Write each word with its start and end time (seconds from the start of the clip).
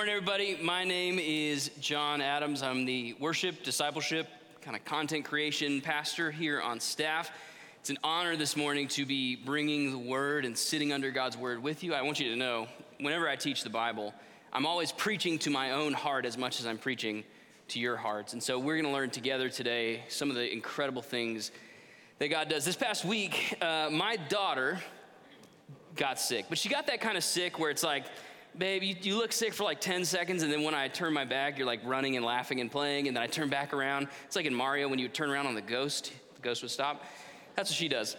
Morning, 0.00 0.14
everybody. 0.14 0.56
My 0.62 0.82
name 0.82 1.18
is 1.18 1.70
John 1.78 2.22
Adams. 2.22 2.62
I'm 2.62 2.86
the 2.86 3.12
worship, 3.20 3.62
discipleship, 3.62 4.28
kind 4.62 4.74
of 4.74 4.82
content 4.86 5.26
creation 5.26 5.82
pastor 5.82 6.30
here 6.30 6.58
on 6.58 6.80
staff. 6.80 7.30
It's 7.80 7.90
an 7.90 7.98
honor 8.02 8.34
this 8.34 8.56
morning 8.56 8.88
to 8.88 9.04
be 9.04 9.36
bringing 9.36 9.90
the 9.90 9.98
word 9.98 10.46
and 10.46 10.56
sitting 10.56 10.90
under 10.90 11.10
God's 11.10 11.36
word 11.36 11.62
with 11.62 11.84
you. 11.84 11.92
I 11.92 12.00
want 12.00 12.18
you 12.18 12.30
to 12.30 12.36
know, 12.36 12.66
whenever 12.98 13.28
I 13.28 13.36
teach 13.36 13.62
the 13.62 13.68
Bible, 13.68 14.14
I'm 14.54 14.64
always 14.64 14.90
preaching 14.90 15.38
to 15.40 15.50
my 15.50 15.72
own 15.72 15.92
heart 15.92 16.24
as 16.24 16.38
much 16.38 16.60
as 16.60 16.66
I'm 16.66 16.78
preaching 16.78 17.22
to 17.68 17.78
your 17.78 17.98
hearts. 17.98 18.32
And 18.32 18.42
so 18.42 18.58
we're 18.58 18.76
going 18.76 18.90
to 18.90 18.98
learn 18.98 19.10
together 19.10 19.50
today 19.50 20.04
some 20.08 20.30
of 20.30 20.34
the 20.34 20.50
incredible 20.50 21.02
things 21.02 21.50
that 22.20 22.28
God 22.28 22.48
does. 22.48 22.64
This 22.64 22.74
past 22.74 23.04
week, 23.04 23.54
uh, 23.60 23.90
my 23.92 24.16
daughter 24.16 24.80
got 25.94 26.18
sick, 26.18 26.46
but 26.48 26.56
she 26.56 26.70
got 26.70 26.86
that 26.86 27.02
kind 27.02 27.18
of 27.18 27.22
sick 27.22 27.58
where 27.58 27.68
it's 27.68 27.82
like, 27.82 28.06
babe, 28.56 28.82
you, 28.82 28.96
you, 29.00 29.16
look 29.16 29.32
sick 29.32 29.54
for 29.54 29.64
like 29.64 29.80
10 29.80 30.04
seconds, 30.04 30.42
and 30.42 30.52
then 30.52 30.62
when 30.62 30.74
I 30.74 30.88
turn 30.88 31.12
my 31.12 31.24
back, 31.24 31.58
you're 31.58 31.66
like 31.66 31.80
running 31.84 32.16
and 32.16 32.24
laughing 32.24 32.60
and 32.60 32.70
playing, 32.70 33.08
and 33.08 33.16
then 33.16 33.22
I 33.22 33.26
turn 33.26 33.48
back 33.48 33.72
around. 33.72 34.08
It's 34.26 34.36
like 34.36 34.46
in 34.46 34.54
Mario 34.54 34.88
when 34.88 34.98
you 34.98 35.08
turn 35.08 35.30
around 35.30 35.46
on 35.46 35.54
the 35.54 35.62
ghost, 35.62 36.12
the 36.34 36.42
ghost 36.42 36.62
would 36.62 36.70
stop. 36.70 37.04
That's 37.56 37.70
what 37.70 37.76
she 37.76 37.88
does. 37.88 38.16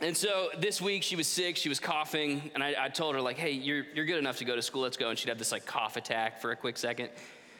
And 0.00 0.16
so 0.16 0.50
this 0.58 0.80
week 0.80 1.02
she 1.02 1.16
was 1.16 1.26
sick, 1.26 1.56
she 1.56 1.68
was 1.68 1.80
coughing, 1.80 2.50
and 2.54 2.62
I, 2.62 2.74
I 2.78 2.88
told 2.88 3.14
her, 3.14 3.20
like, 3.20 3.36
hey, 3.36 3.50
you're, 3.50 3.84
you're 3.94 4.06
good 4.06 4.18
enough 4.18 4.38
to 4.38 4.44
go 4.44 4.56
to 4.56 4.62
school, 4.62 4.82
let's 4.82 4.96
go. 4.96 5.10
And 5.10 5.18
she'd 5.18 5.28
have 5.28 5.38
this 5.38 5.52
like 5.52 5.66
cough 5.66 5.96
attack 5.96 6.40
for 6.40 6.52
a 6.52 6.56
quick 6.56 6.76
second. 6.76 7.10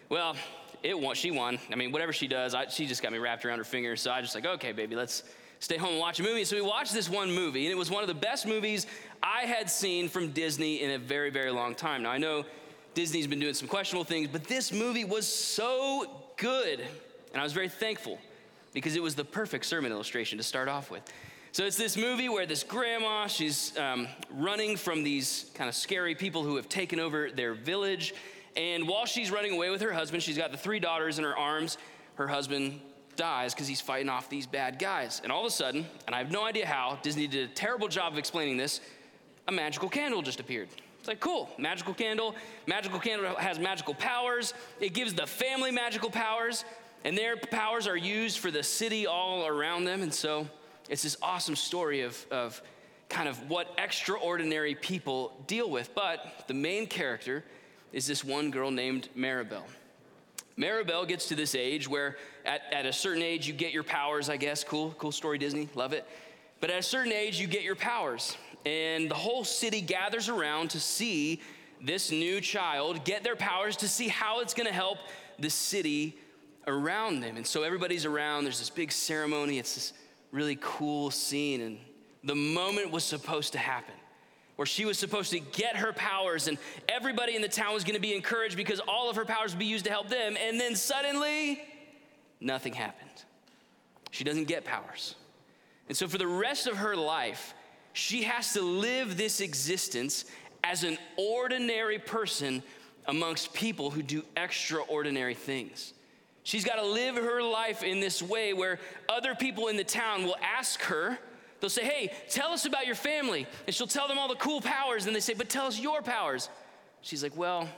Well, 0.08 0.36
it 0.82 0.98
won, 0.98 1.14
she 1.14 1.30
won. 1.30 1.58
I 1.70 1.76
mean, 1.76 1.92
whatever 1.92 2.12
she 2.12 2.26
does, 2.26 2.54
I, 2.54 2.68
she 2.68 2.86
just 2.86 3.02
got 3.02 3.12
me 3.12 3.18
wrapped 3.18 3.44
around 3.44 3.58
her 3.58 3.64
finger. 3.64 3.96
So 3.96 4.10
I 4.10 4.22
just 4.22 4.34
like, 4.34 4.46
okay, 4.46 4.72
baby, 4.72 4.96
let's 4.96 5.24
stay 5.60 5.76
home 5.76 5.90
and 5.90 5.98
watch 6.00 6.18
a 6.18 6.22
movie. 6.22 6.44
So 6.44 6.56
we 6.56 6.62
watched 6.62 6.92
this 6.92 7.08
one 7.08 7.30
movie, 7.30 7.66
and 7.66 7.72
it 7.72 7.76
was 7.76 7.90
one 7.90 8.02
of 8.02 8.08
the 8.08 8.14
best 8.14 8.46
movies 8.46 8.86
I 9.22 9.42
had 9.42 9.70
seen 9.70 10.08
from 10.08 10.32
Disney 10.32 10.82
in 10.82 10.90
a 10.90 10.98
very, 10.98 11.30
very 11.30 11.50
long 11.50 11.74
time. 11.74 12.02
Now, 12.02 12.10
I 12.10 12.18
know 12.18 12.44
Disney's 12.94 13.26
been 13.26 13.38
doing 13.38 13.54
some 13.54 13.68
questionable 13.68 14.04
things, 14.04 14.28
but 14.28 14.44
this 14.44 14.72
movie 14.72 15.04
was 15.04 15.26
so 15.26 16.10
good. 16.36 16.80
And 17.32 17.40
I 17.40 17.44
was 17.44 17.52
very 17.52 17.68
thankful 17.68 18.18
because 18.72 18.96
it 18.96 19.02
was 19.02 19.14
the 19.14 19.24
perfect 19.24 19.66
sermon 19.66 19.92
illustration 19.92 20.38
to 20.38 20.44
start 20.44 20.68
off 20.68 20.90
with. 20.90 21.02
So 21.52 21.64
it's 21.64 21.76
this 21.76 21.96
movie 21.96 22.28
where 22.28 22.46
this 22.46 22.62
grandma, 22.62 23.26
she's 23.26 23.76
um, 23.76 24.06
running 24.30 24.76
from 24.76 25.02
these 25.02 25.50
kind 25.54 25.68
of 25.68 25.74
scary 25.74 26.14
people 26.14 26.44
who 26.44 26.56
have 26.56 26.68
taken 26.68 27.00
over 27.00 27.30
their 27.30 27.54
village. 27.54 28.14
And 28.56 28.88
while 28.88 29.04
she's 29.04 29.30
running 29.30 29.52
away 29.52 29.70
with 29.70 29.80
her 29.82 29.92
husband, 29.92 30.22
she's 30.22 30.38
got 30.38 30.52
the 30.52 30.58
three 30.58 30.78
daughters 30.78 31.18
in 31.18 31.24
her 31.24 31.36
arms. 31.36 31.76
Her 32.14 32.28
husband 32.28 32.80
dies 33.20 33.52
because 33.52 33.68
he's 33.68 33.82
fighting 33.82 34.08
off 34.08 34.30
these 34.30 34.46
bad 34.46 34.78
guys. 34.78 35.20
And 35.22 35.30
all 35.30 35.40
of 35.40 35.46
a 35.46 35.50
sudden, 35.50 35.86
and 36.06 36.16
I 36.16 36.18
have 36.18 36.32
no 36.32 36.42
idea 36.42 36.66
how, 36.66 36.98
Disney 37.02 37.26
did 37.26 37.50
a 37.50 37.52
terrible 37.52 37.86
job 37.86 38.14
of 38.14 38.18
explaining 38.18 38.56
this, 38.56 38.80
a 39.46 39.52
magical 39.52 39.90
candle 39.90 40.22
just 40.22 40.40
appeared. 40.40 40.68
It's 40.98 41.06
like, 41.06 41.20
cool, 41.20 41.50
magical 41.58 41.92
candle. 41.92 42.34
Magical 42.66 42.98
candle 42.98 43.34
has 43.36 43.58
magical 43.58 43.92
powers. 43.92 44.54
It 44.80 44.94
gives 44.94 45.12
the 45.12 45.26
family 45.26 45.70
magical 45.70 46.08
powers, 46.08 46.64
and 47.04 47.16
their 47.16 47.36
powers 47.36 47.86
are 47.86 47.96
used 47.96 48.38
for 48.38 48.50
the 48.50 48.62
city 48.62 49.06
all 49.06 49.46
around 49.46 49.84
them. 49.84 50.00
And 50.00 50.14
so 50.14 50.48
it's 50.88 51.02
this 51.02 51.18
awesome 51.20 51.56
story 51.56 52.00
of, 52.00 52.24
of 52.30 52.62
kind 53.10 53.28
of 53.28 53.50
what 53.50 53.68
extraordinary 53.76 54.74
people 54.74 55.34
deal 55.46 55.68
with. 55.68 55.94
But 55.94 56.44
the 56.48 56.54
main 56.54 56.86
character 56.86 57.44
is 57.92 58.06
this 58.06 58.24
one 58.24 58.50
girl 58.50 58.70
named 58.70 59.10
Maribel. 59.14 59.64
Maribel 60.56 61.06
gets 61.06 61.28
to 61.28 61.34
this 61.34 61.54
age 61.54 61.86
where 61.86 62.16
at, 62.44 62.62
at 62.72 62.86
a 62.86 62.92
certain 62.92 63.22
age 63.22 63.46
you 63.46 63.52
get 63.52 63.72
your 63.72 63.82
powers, 63.82 64.28
I 64.28 64.36
guess. 64.36 64.64
Cool, 64.64 64.94
cool 64.98 65.12
story, 65.12 65.38
Disney, 65.38 65.68
love 65.74 65.92
it. 65.92 66.06
But 66.60 66.70
at 66.70 66.78
a 66.78 66.82
certain 66.82 67.12
age 67.12 67.40
you 67.40 67.46
get 67.46 67.62
your 67.62 67.76
powers. 67.76 68.36
And 68.66 69.10
the 69.10 69.14
whole 69.14 69.44
city 69.44 69.80
gathers 69.80 70.28
around 70.28 70.70
to 70.70 70.80
see 70.80 71.40
this 71.82 72.10
new 72.10 72.40
child 72.40 73.04
get 73.04 73.24
their 73.24 73.36
powers 73.36 73.76
to 73.78 73.88
see 73.88 74.08
how 74.08 74.40
it's 74.40 74.54
gonna 74.54 74.72
help 74.72 74.98
the 75.38 75.50
city 75.50 76.18
around 76.66 77.20
them. 77.20 77.36
And 77.36 77.46
so 77.46 77.62
everybody's 77.62 78.04
around, 78.04 78.44
there's 78.44 78.58
this 78.58 78.70
big 78.70 78.92
ceremony, 78.92 79.58
it's 79.58 79.74
this 79.74 79.92
really 80.30 80.58
cool 80.60 81.10
scene. 81.10 81.60
And 81.62 81.78
the 82.22 82.34
moment 82.34 82.90
was 82.90 83.04
supposed 83.04 83.52
to 83.52 83.58
happen 83.58 83.94
where 84.60 84.66
she 84.66 84.84
was 84.84 84.98
supposed 84.98 85.30
to 85.30 85.40
get 85.40 85.74
her 85.74 85.90
powers, 85.90 86.46
and 86.46 86.58
everybody 86.86 87.34
in 87.34 87.40
the 87.40 87.48
town 87.48 87.72
was 87.72 87.82
going 87.82 87.94
to 87.94 88.00
be 88.00 88.14
encouraged 88.14 88.58
because 88.58 88.78
all 88.80 89.08
of 89.08 89.16
her 89.16 89.24
powers 89.24 89.52
would 89.52 89.58
be 89.58 89.64
used 89.64 89.86
to 89.86 89.90
help 89.90 90.10
them. 90.10 90.36
And 90.38 90.60
then 90.60 90.76
suddenly, 90.76 91.62
nothing 92.40 92.72
happened. 92.72 93.10
She 94.10 94.24
doesn't 94.24 94.44
get 94.44 94.64
powers. 94.64 95.14
And 95.88 95.96
so, 95.96 96.08
for 96.08 96.18
the 96.18 96.26
rest 96.26 96.66
of 96.66 96.76
her 96.76 96.96
life, 96.96 97.54
she 97.92 98.22
has 98.22 98.52
to 98.54 98.62
live 98.62 99.16
this 99.16 99.40
existence 99.40 100.24
as 100.62 100.84
an 100.84 100.98
ordinary 101.16 101.98
person 101.98 102.62
amongst 103.06 103.52
people 103.54 103.90
who 103.90 104.02
do 104.02 104.22
extraordinary 104.36 105.34
things. 105.34 105.92
She's 106.42 106.64
got 106.64 106.76
to 106.76 106.86
live 106.86 107.16
her 107.16 107.42
life 107.42 107.82
in 107.82 108.00
this 108.00 108.22
way 108.22 108.52
where 108.52 108.78
other 109.08 109.34
people 109.34 109.68
in 109.68 109.76
the 109.76 109.84
town 109.84 110.24
will 110.24 110.36
ask 110.42 110.80
her, 110.82 111.18
They'll 111.60 111.70
say, 111.70 111.84
Hey, 111.84 112.12
tell 112.30 112.52
us 112.52 112.64
about 112.64 112.86
your 112.86 112.94
family. 112.94 113.46
And 113.66 113.74
she'll 113.74 113.86
tell 113.86 114.08
them 114.08 114.18
all 114.18 114.28
the 114.28 114.34
cool 114.36 114.60
powers. 114.60 115.06
And 115.06 115.14
they 115.14 115.20
say, 115.20 115.34
But 115.34 115.48
tell 115.48 115.66
us 115.66 115.78
your 115.78 116.02
powers. 116.02 116.48
She's 117.02 117.22
like, 117.22 117.36
Well, 117.36 117.68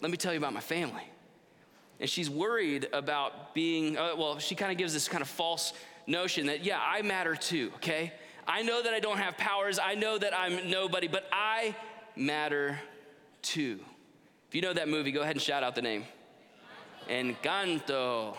let 0.00 0.10
me 0.10 0.16
tell 0.16 0.32
you 0.32 0.38
about 0.38 0.54
my 0.54 0.60
family. 0.60 1.02
And 2.00 2.08
she's 2.08 2.30
worried 2.30 2.88
about 2.92 3.54
being, 3.54 3.96
uh, 3.96 4.14
well, 4.16 4.38
she 4.38 4.54
kind 4.54 4.72
of 4.72 4.78
gives 4.78 4.92
this 4.92 5.06
kind 5.06 5.22
of 5.22 5.28
false 5.28 5.72
notion 6.06 6.46
that, 6.46 6.64
yeah, 6.64 6.80
I 6.82 7.02
matter 7.02 7.36
too, 7.36 7.70
okay? 7.76 8.12
I 8.48 8.62
know 8.62 8.82
that 8.82 8.92
I 8.92 9.00
don't 9.00 9.18
have 9.18 9.36
powers. 9.36 9.78
I 9.78 9.94
know 9.94 10.18
that 10.18 10.36
I'm 10.36 10.70
nobody, 10.70 11.06
but 11.06 11.28
I 11.30 11.76
matter 12.16 12.80
too. 13.42 13.78
If 14.48 14.54
you 14.54 14.62
know 14.62 14.72
that 14.72 14.88
movie, 14.88 15.12
go 15.12 15.20
ahead 15.20 15.36
and 15.36 15.42
shout 15.42 15.62
out 15.62 15.74
the 15.74 15.82
name 15.82 16.04
Encanto. 17.08 18.36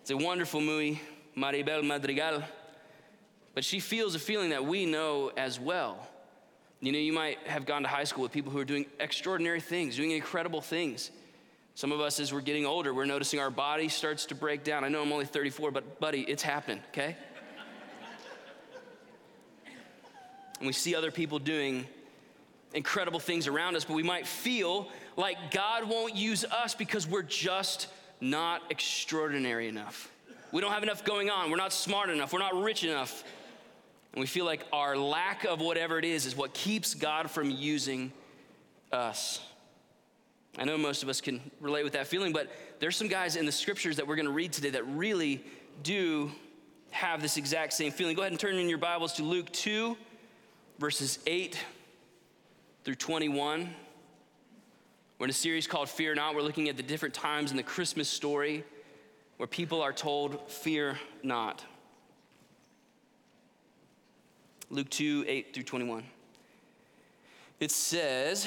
It's 0.00 0.10
a 0.10 0.16
wonderful 0.16 0.60
movie, 0.60 1.00
Maribel 1.36 1.84
Madrigal 1.84 2.42
but 3.54 3.64
she 3.64 3.80
feels 3.80 4.14
a 4.14 4.18
feeling 4.18 4.50
that 4.50 4.64
we 4.64 4.86
know 4.86 5.30
as 5.36 5.60
well. 5.60 6.08
You 6.80 6.92
know, 6.92 6.98
you 6.98 7.12
might 7.12 7.38
have 7.46 7.66
gone 7.66 7.82
to 7.82 7.88
high 7.88 8.04
school 8.04 8.22
with 8.22 8.32
people 8.32 8.50
who 8.50 8.58
are 8.58 8.64
doing 8.64 8.86
extraordinary 8.98 9.60
things, 9.60 9.96
doing 9.96 10.10
incredible 10.10 10.60
things. 10.60 11.10
Some 11.74 11.90
of 11.90 12.00
us, 12.00 12.20
as 12.20 12.32
we're 12.32 12.42
getting 12.42 12.66
older, 12.66 12.92
we're 12.92 13.06
noticing 13.06 13.40
our 13.40 13.50
body 13.50 13.88
starts 13.88 14.26
to 14.26 14.34
break 14.34 14.62
down. 14.62 14.84
I 14.84 14.88
know 14.88 15.02
I'm 15.02 15.12
only 15.12 15.24
34, 15.24 15.70
but 15.70 16.00
buddy, 16.00 16.20
it's 16.22 16.42
happening, 16.42 16.80
okay? 16.90 17.16
and 20.58 20.66
we 20.66 20.72
see 20.72 20.94
other 20.94 21.10
people 21.10 21.38
doing 21.38 21.86
incredible 22.74 23.18
things 23.18 23.46
around 23.46 23.74
us, 23.74 23.84
but 23.84 23.94
we 23.94 24.02
might 24.02 24.26
feel 24.26 24.88
like 25.16 25.50
God 25.50 25.88
won't 25.88 26.14
use 26.14 26.44
us 26.44 26.74
because 26.74 27.06
we're 27.06 27.22
just 27.22 27.88
not 28.20 28.62
extraordinary 28.70 29.66
enough. 29.68 30.10
We 30.52 30.60
don't 30.60 30.72
have 30.72 30.82
enough 30.82 31.04
going 31.04 31.30
on. 31.30 31.50
We're 31.50 31.56
not 31.56 31.72
smart 31.72 32.10
enough. 32.10 32.32
We're 32.32 32.38
not 32.38 32.54
rich 32.62 32.84
enough. 32.84 33.24
And 34.12 34.20
we 34.20 34.26
feel 34.26 34.44
like 34.44 34.64
our 34.72 34.96
lack 34.96 35.44
of 35.44 35.60
whatever 35.60 35.98
it 35.98 36.04
is 36.04 36.26
is 36.26 36.36
what 36.36 36.52
keeps 36.52 36.94
God 36.94 37.30
from 37.30 37.50
using 37.50 38.12
us. 38.92 39.40
I 40.58 40.64
know 40.64 40.76
most 40.76 41.02
of 41.02 41.08
us 41.08 41.20
can 41.20 41.40
relate 41.60 41.82
with 41.82 41.94
that 41.94 42.06
feeling, 42.06 42.32
but 42.32 42.50
there's 42.78 42.96
some 42.96 43.08
guys 43.08 43.36
in 43.36 43.46
the 43.46 43.52
scriptures 43.52 43.96
that 43.96 44.06
we're 44.06 44.16
going 44.16 44.26
to 44.26 44.32
read 44.32 44.52
today 44.52 44.70
that 44.70 44.86
really 44.86 45.42
do 45.82 46.30
have 46.90 47.22
this 47.22 47.38
exact 47.38 47.72
same 47.72 47.90
feeling. 47.90 48.14
Go 48.14 48.22
ahead 48.22 48.32
and 48.32 48.40
turn 48.40 48.56
in 48.56 48.68
your 48.68 48.78
Bibles 48.78 49.14
to 49.14 49.22
Luke 49.22 49.50
2, 49.52 49.96
verses 50.78 51.18
8 51.26 51.58
through 52.84 52.96
21. 52.96 53.74
We're 55.18 55.26
in 55.26 55.30
a 55.30 55.32
series 55.32 55.66
called 55.66 55.88
Fear 55.88 56.16
Not. 56.16 56.34
We're 56.34 56.42
looking 56.42 56.68
at 56.68 56.76
the 56.76 56.82
different 56.82 57.14
times 57.14 57.50
in 57.50 57.56
the 57.56 57.62
Christmas 57.62 58.08
story 58.08 58.64
where 59.38 59.46
people 59.46 59.80
are 59.80 59.92
told, 59.92 60.50
Fear 60.50 60.98
not. 61.22 61.64
Luke 64.68 64.90
2 64.90 65.24
8 65.26 65.54
through 65.54 65.62
21. 65.62 66.04
It 67.58 67.70
says, 67.70 68.46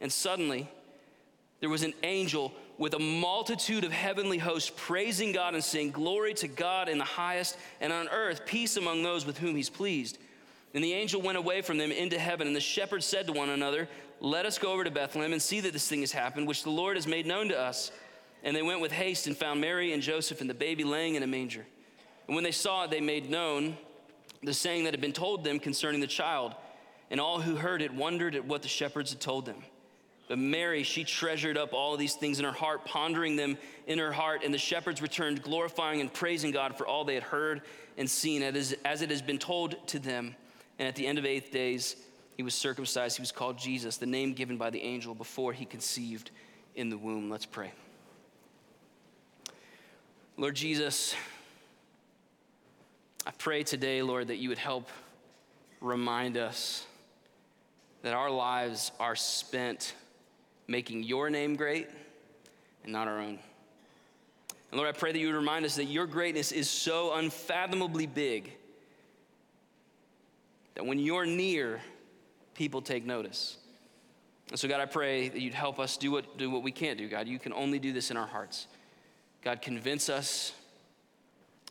And 0.00 0.12
suddenly, 0.12 0.68
there 1.60 1.70
was 1.70 1.82
an 1.82 1.94
angel 2.02 2.52
with 2.78 2.94
a 2.94 2.98
multitude 2.98 3.84
of 3.84 3.92
heavenly 3.92 4.38
hosts 4.38 4.70
praising 4.76 5.32
God 5.32 5.54
and 5.54 5.64
saying, 5.64 5.92
Glory 5.92 6.34
to 6.34 6.48
God 6.48 6.88
in 6.88 6.98
the 6.98 7.04
highest, 7.04 7.56
and 7.80 7.92
on 7.92 8.08
earth, 8.08 8.44
peace 8.44 8.76
among 8.76 9.02
those 9.02 9.24
with 9.24 9.38
whom 9.38 9.56
he's 9.56 9.70
pleased. 9.70 10.18
And 10.74 10.84
the 10.84 10.92
angel 10.92 11.22
went 11.22 11.38
away 11.38 11.62
from 11.62 11.78
them 11.78 11.90
into 11.90 12.18
heaven, 12.18 12.46
and 12.46 12.54
the 12.54 12.60
shepherds 12.60 13.06
said 13.06 13.26
to 13.28 13.32
one 13.32 13.48
another, 13.48 13.88
Let 14.20 14.44
us 14.44 14.58
go 14.58 14.72
over 14.72 14.84
to 14.84 14.90
Bethlehem 14.90 15.32
and 15.32 15.40
see 15.40 15.60
that 15.60 15.72
this 15.72 15.88
thing 15.88 16.00
has 16.00 16.12
happened, 16.12 16.46
which 16.46 16.64
the 16.64 16.70
Lord 16.70 16.96
has 16.96 17.06
made 17.06 17.26
known 17.26 17.48
to 17.48 17.58
us. 17.58 17.90
And 18.44 18.54
they 18.54 18.62
went 18.62 18.80
with 18.80 18.92
haste 18.92 19.26
and 19.26 19.36
found 19.36 19.60
Mary 19.60 19.92
and 19.92 20.02
Joseph 20.02 20.40
and 20.40 20.50
the 20.50 20.54
baby 20.54 20.84
laying 20.84 21.14
in 21.14 21.22
a 21.22 21.26
manger. 21.26 21.66
And 22.26 22.34
when 22.34 22.44
they 22.44 22.52
saw 22.52 22.84
it, 22.84 22.90
they 22.90 23.00
made 23.00 23.30
known 23.30 23.76
the 24.42 24.52
saying 24.52 24.84
that 24.84 24.92
had 24.92 25.00
been 25.00 25.12
told 25.12 25.42
them 25.44 25.58
concerning 25.58 26.00
the 26.00 26.06
child. 26.06 26.54
And 27.10 27.20
all 27.20 27.40
who 27.40 27.56
heard 27.56 27.80
it 27.80 27.94
wondered 27.94 28.34
at 28.34 28.44
what 28.44 28.62
the 28.62 28.68
shepherds 28.68 29.12
had 29.12 29.20
told 29.20 29.46
them. 29.46 29.64
But 30.28 30.38
Mary, 30.38 30.82
she 30.82 31.04
treasured 31.04 31.56
up 31.56 31.72
all 31.72 31.96
these 31.96 32.14
things 32.14 32.38
in 32.38 32.44
her 32.44 32.52
heart, 32.52 32.84
pondering 32.84 33.36
them 33.36 33.56
in 33.86 33.98
her 33.98 34.12
heart. 34.12 34.42
And 34.44 34.52
the 34.52 34.58
shepherds 34.58 35.00
returned, 35.00 35.42
glorifying 35.42 36.00
and 36.00 36.12
praising 36.12 36.50
God 36.50 36.76
for 36.76 36.86
all 36.86 37.04
they 37.04 37.14
had 37.14 37.22
heard 37.22 37.62
and 37.96 38.10
seen, 38.10 38.42
as 38.42 38.72
it 38.72 39.10
has 39.10 39.22
been 39.22 39.38
told 39.38 39.86
to 39.88 39.98
them. 39.98 40.34
And 40.78 40.88
at 40.88 40.96
the 40.96 41.06
end 41.06 41.18
of 41.18 41.24
eight 41.24 41.52
days, 41.52 41.96
he 42.36 42.42
was 42.42 42.54
circumcised. 42.54 43.16
He 43.16 43.22
was 43.22 43.32
called 43.32 43.56
Jesus, 43.56 43.96
the 43.96 44.06
name 44.06 44.34
given 44.34 44.56
by 44.58 44.70
the 44.70 44.82
angel 44.82 45.14
before 45.14 45.52
he 45.52 45.64
conceived 45.64 46.32
in 46.74 46.90
the 46.90 46.98
womb. 46.98 47.30
Let's 47.30 47.46
pray. 47.46 47.72
Lord 50.36 50.54
Jesus, 50.54 51.14
I 53.26 53.30
pray 53.30 53.62
today, 53.62 54.02
Lord, 54.02 54.28
that 54.28 54.36
you 54.36 54.50
would 54.50 54.58
help 54.58 54.90
remind 55.80 56.36
us 56.36 56.84
that 58.02 58.12
our 58.12 58.30
lives 58.30 58.92
are 59.00 59.16
spent 59.16 59.94
making 60.68 61.02
your 61.02 61.30
name 61.30 61.56
great 61.56 61.88
and 62.84 62.92
not 62.92 63.08
our 63.08 63.18
own. 63.18 63.38
And 64.70 64.78
Lord, 64.78 64.88
I 64.88 64.98
pray 64.98 65.12
that 65.12 65.18
you 65.18 65.26
would 65.26 65.36
remind 65.36 65.64
us 65.64 65.76
that 65.76 65.84
your 65.84 66.06
greatness 66.06 66.52
is 66.52 66.68
so 66.68 67.14
unfathomably 67.14 68.06
big 68.06 68.52
that 70.74 70.84
when 70.84 70.98
you're 70.98 71.26
near, 71.26 71.80
people 72.54 72.82
take 72.82 73.04
notice. 73.04 73.56
And 74.50 74.58
so, 74.58 74.68
God, 74.68 74.80
I 74.80 74.86
pray 74.86 75.28
that 75.28 75.40
you'd 75.40 75.54
help 75.54 75.80
us 75.80 75.96
do 75.96 76.12
what, 76.12 76.38
do 76.38 76.50
what 76.50 76.62
we 76.62 76.70
can't 76.70 76.98
do, 76.98 77.08
God. 77.08 77.26
You 77.26 77.38
can 77.38 77.52
only 77.52 77.78
do 77.78 77.92
this 77.92 78.10
in 78.10 78.16
our 78.16 78.26
hearts. 78.26 78.66
God, 79.42 79.60
convince 79.62 80.08
us 80.08 80.52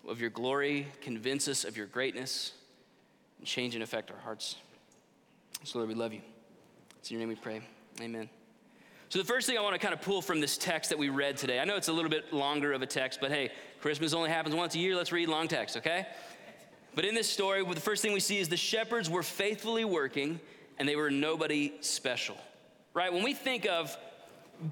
of 0.07 0.19
your 0.19 0.29
glory, 0.29 0.87
convince 1.01 1.47
us 1.47 1.63
of 1.63 1.77
your 1.77 1.85
greatness, 1.87 2.53
and 3.37 3.47
change 3.47 3.75
and 3.75 3.83
affect 3.83 4.11
our 4.11 4.17
hearts. 4.17 4.55
So, 5.63 5.79
Lord, 5.79 5.89
we 5.89 5.95
love 5.95 6.13
you. 6.13 6.21
It's 6.99 7.09
in 7.09 7.15
your 7.17 7.19
name 7.19 7.29
we 7.29 7.35
pray. 7.35 7.61
Amen. 8.01 8.29
So, 9.15 9.21
the 9.21 9.27
first 9.27 9.47
thing 9.47 9.57
I 9.57 9.61
want 9.61 9.73
to 9.75 9.79
kind 9.79 9.93
of 9.93 10.01
pull 10.01 10.21
from 10.21 10.41
this 10.41 10.57
text 10.57 10.89
that 10.89 10.99
we 10.99 11.07
read 11.07 11.37
today, 11.37 11.61
I 11.61 11.63
know 11.63 11.77
it's 11.77 11.87
a 11.87 11.93
little 11.93 12.11
bit 12.11 12.33
longer 12.33 12.73
of 12.73 12.81
a 12.81 12.85
text, 12.85 13.21
but 13.21 13.31
hey, 13.31 13.49
Christmas 13.79 14.13
only 14.13 14.29
happens 14.29 14.53
once 14.53 14.75
a 14.75 14.77
year. 14.77 14.93
Let's 14.93 15.13
read 15.13 15.29
long 15.29 15.47
text, 15.47 15.77
okay? 15.77 16.05
But 16.95 17.05
in 17.05 17.15
this 17.15 17.29
story, 17.29 17.63
the 17.63 17.79
first 17.79 18.01
thing 18.01 18.11
we 18.11 18.19
see 18.19 18.39
is 18.39 18.49
the 18.49 18.57
shepherds 18.57 19.09
were 19.09 19.23
faithfully 19.23 19.85
working 19.85 20.41
and 20.77 20.85
they 20.85 20.97
were 20.97 21.09
nobody 21.09 21.71
special, 21.79 22.35
right? 22.93 23.13
When 23.13 23.23
we 23.23 23.33
think 23.33 23.65
of 23.65 23.97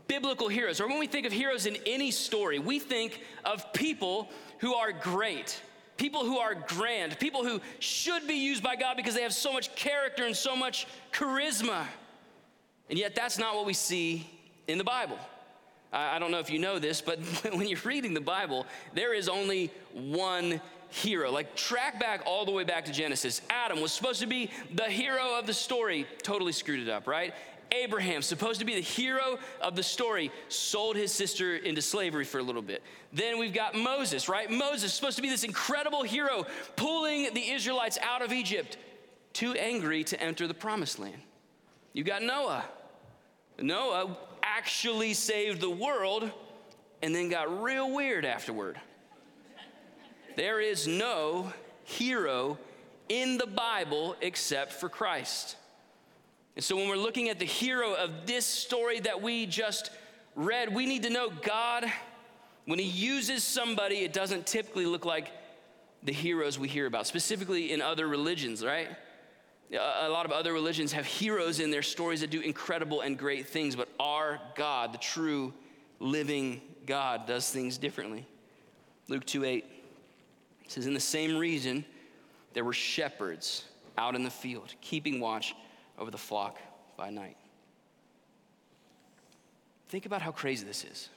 biblical 0.10 0.50
heroes, 0.50 0.82
or 0.82 0.90
when 0.90 1.00
we 1.00 1.08
think 1.08 1.26
of 1.26 1.32
heroes 1.32 1.66
in 1.66 1.78
any 1.86 2.12
story, 2.12 2.60
we 2.60 2.80
think 2.80 3.22
of 3.46 3.72
people 3.72 4.30
who 4.60 4.74
are 4.74 4.92
great, 4.92 5.58
people 5.96 6.26
who 6.26 6.40
are 6.40 6.54
grand, 6.54 7.18
people 7.18 7.46
who 7.46 7.62
should 7.80 8.28
be 8.28 8.36
used 8.36 8.62
by 8.62 8.76
God 8.76 8.98
because 8.98 9.16
they 9.16 9.24
have 9.24 9.34
so 9.34 9.54
much 9.54 9.74
character 9.78 10.26
and 10.26 10.36
so 10.36 10.54
much 10.54 10.86
charisma. 11.14 11.86
And 12.90 13.00
yet, 13.00 13.16
that's 13.16 13.40
not 13.40 13.56
what 13.56 13.66
we 13.66 13.74
see 13.74 14.30
in 14.68 14.78
the 14.78 14.84
Bible. 14.84 15.18
I 15.92 16.18
don't 16.18 16.32
know 16.32 16.40
if 16.40 16.50
you 16.50 16.58
know 16.58 16.80
this, 16.80 17.02
but 17.02 17.20
when 17.54 17.68
you're 17.68 17.80
reading 17.84 18.14
the 18.14 18.22
Bible, 18.22 18.66
there 18.94 19.14
is 19.14 19.30
only 19.30 19.72
one 19.94 20.60
hero. 20.90 21.32
Like, 21.32 21.56
track 21.56 22.00
back 22.00 22.24
all 22.26 22.46
the 22.46 22.52
way 22.52 22.64
back 22.64 22.86
to 22.86 22.92
Genesis. 22.92 23.42
Adam 23.50 23.82
was 23.82 23.92
supposed 23.92 24.20
to 24.22 24.28
be 24.28 24.50
the 24.74 24.86
hero 24.86 25.38
of 25.38 25.46
the 25.46 25.54
story, 25.54 26.08
totally 26.24 26.52
screwed 26.52 26.80
it 26.80 26.90
up, 26.90 27.08
right? 27.08 27.34
Abraham, 27.72 28.22
supposed 28.22 28.60
to 28.60 28.66
be 28.66 28.76
the 28.76 28.82
hero 28.82 29.40
of 29.62 29.76
the 29.76 29.84
story, 29.84 30.32
sold 30.48 30.96
his 30.96 31.12
sister 31.12 31.56
into 31.56 31.82
slavery 31.82 32.26
for 32.26 32.40
a 32.40 32.44
little 32.44 32.62
bit. 32.62 32.84
Then 33.12 33.40
we've 33.40 33.54
got 33.54 33.74
Moses, 33.76 34.30
right? 34.30 34.50
Moses, 34.50 34.94
supposed 34.94 35.16
to 35.16 35.22
be 35.22 35.30
this 35.30 35.44
incredible 35.44 36.04
hero, 36.04 36.46
pulling 36.76 37.34
the 37.34 37.50
Israelites 37.50 37.98
out 38.02 38.22
of 38.22 38.32
Egypt, 38.32 38.78
too 39.34 39.54
angry 39.54 40.04
to 40.06 40.22
enter 40.22 40.48
the 40.48 40.54
promised 40.54 41.00
land. 41.00 41.22
You've 41.94 42.08
got 42.08 42.22
Noah. 42.22 42.64
Noah 43.60 44.18
actually 44.44 45.14
saved 45.14 45.62
the 45.62 45.70
world 45.70 46.30
and 47.02 47.16
then 47.16 47.30
got 47.30 47.64
real 47.64 47.94
weird 47.94 48.26
afterward. 48.26 48.80
There 50.36 50.60
is 50.60 50.88
no 50.88 51.52
hero 51.84 52.58
in 53.10 53.38
the 53.38 53.48
Bible 53.48 54.16
except 54.22 54.74
for 54.74 54.90
Christ. 54.90 55.56
And 56.56 56.64
so 56.64 56.76
when 56.76 56.88
we're 56.88 56.96
looking 56.96 57.30
at 57.30 57.40
the 57.40 57.46
hero 57.46 57.94
of 57.94 58.26
this 58.26 58.46
story 58.46 59.00
that 59.02 59.22
we 59.22 59.46
just 59.46 59.90
read, 60.36 60.74
we 60.74 60.86
need 60.86 61.04
to 61.04 61.10
know 61.10 61.30
God, 61.30 61.86
when 62.66 62.80
He 62.80 62.86
uses 62.86 63.44
somebody, 63.44 63.98
it 63.98 64.14
doesn't 64.14 64.46
typically 64.46 64.86
look 64.86 65.06
like 65.06 65.32
the 66.04 66.14
heroes 66.14 66.60
we 66.60 66.68
hear 66.68 66.86
about, 66.86 67.08
specifically 67.08 67.72
in 67.72 67.82
other 67.82 68.08
religions, 68.08 68.64
right? 68.64 68.90
A 69.72 70.10
lot 70.10 70.26
of 70.26 70.32
other 70.32 70.54
religions 70.54 70.92
have 70.94 71.06
heroes 71.06 71.60
in 71.60 71.72
their 71.72 71.82
stories 71.82 72.22
that 72.22 72.30
do 72.30 72.42
incredible 72.42 73.02
and 73.02 73.18
great 73.18 73.48
things, 73.48 73.76
but 73.76 73.90
our 74.00 74.40
God, 74.56 74.94
the 74.94 75.00
true 75.00 75.54
living 76.00 76.62
God, 76.86 77.26
does 77.26 77.50
things 77.50 77.78
differently. 77.78 78.28
Luke 79.08 79.26
2 79.26 79.46
8 79.46 79.66
says, 80.68 80.86
In 80.86 80.94
the 80.94 81.00
same 81.00 81.38
region, 81.38 81.84
there 82.54 82.64
were 82.64 82.74
shepherds 82.74 83.66
out 83.98 84.16
in 84.16 84.24
the 84.24 84.30
field, 84.30 84.74
keeping 84.82 85.20
watch 85.20 85.56
over 85.98 86.12
the 86.12 86.18
flock 86.18 86.60
by 86.98 87.10
night. 87.10 87.38
Think 89.90 90.06
about 90.06 90.22
how 90.22 90.32
crazy 90.32 90.66
this 90.66 90.84
is. 90.84 91.10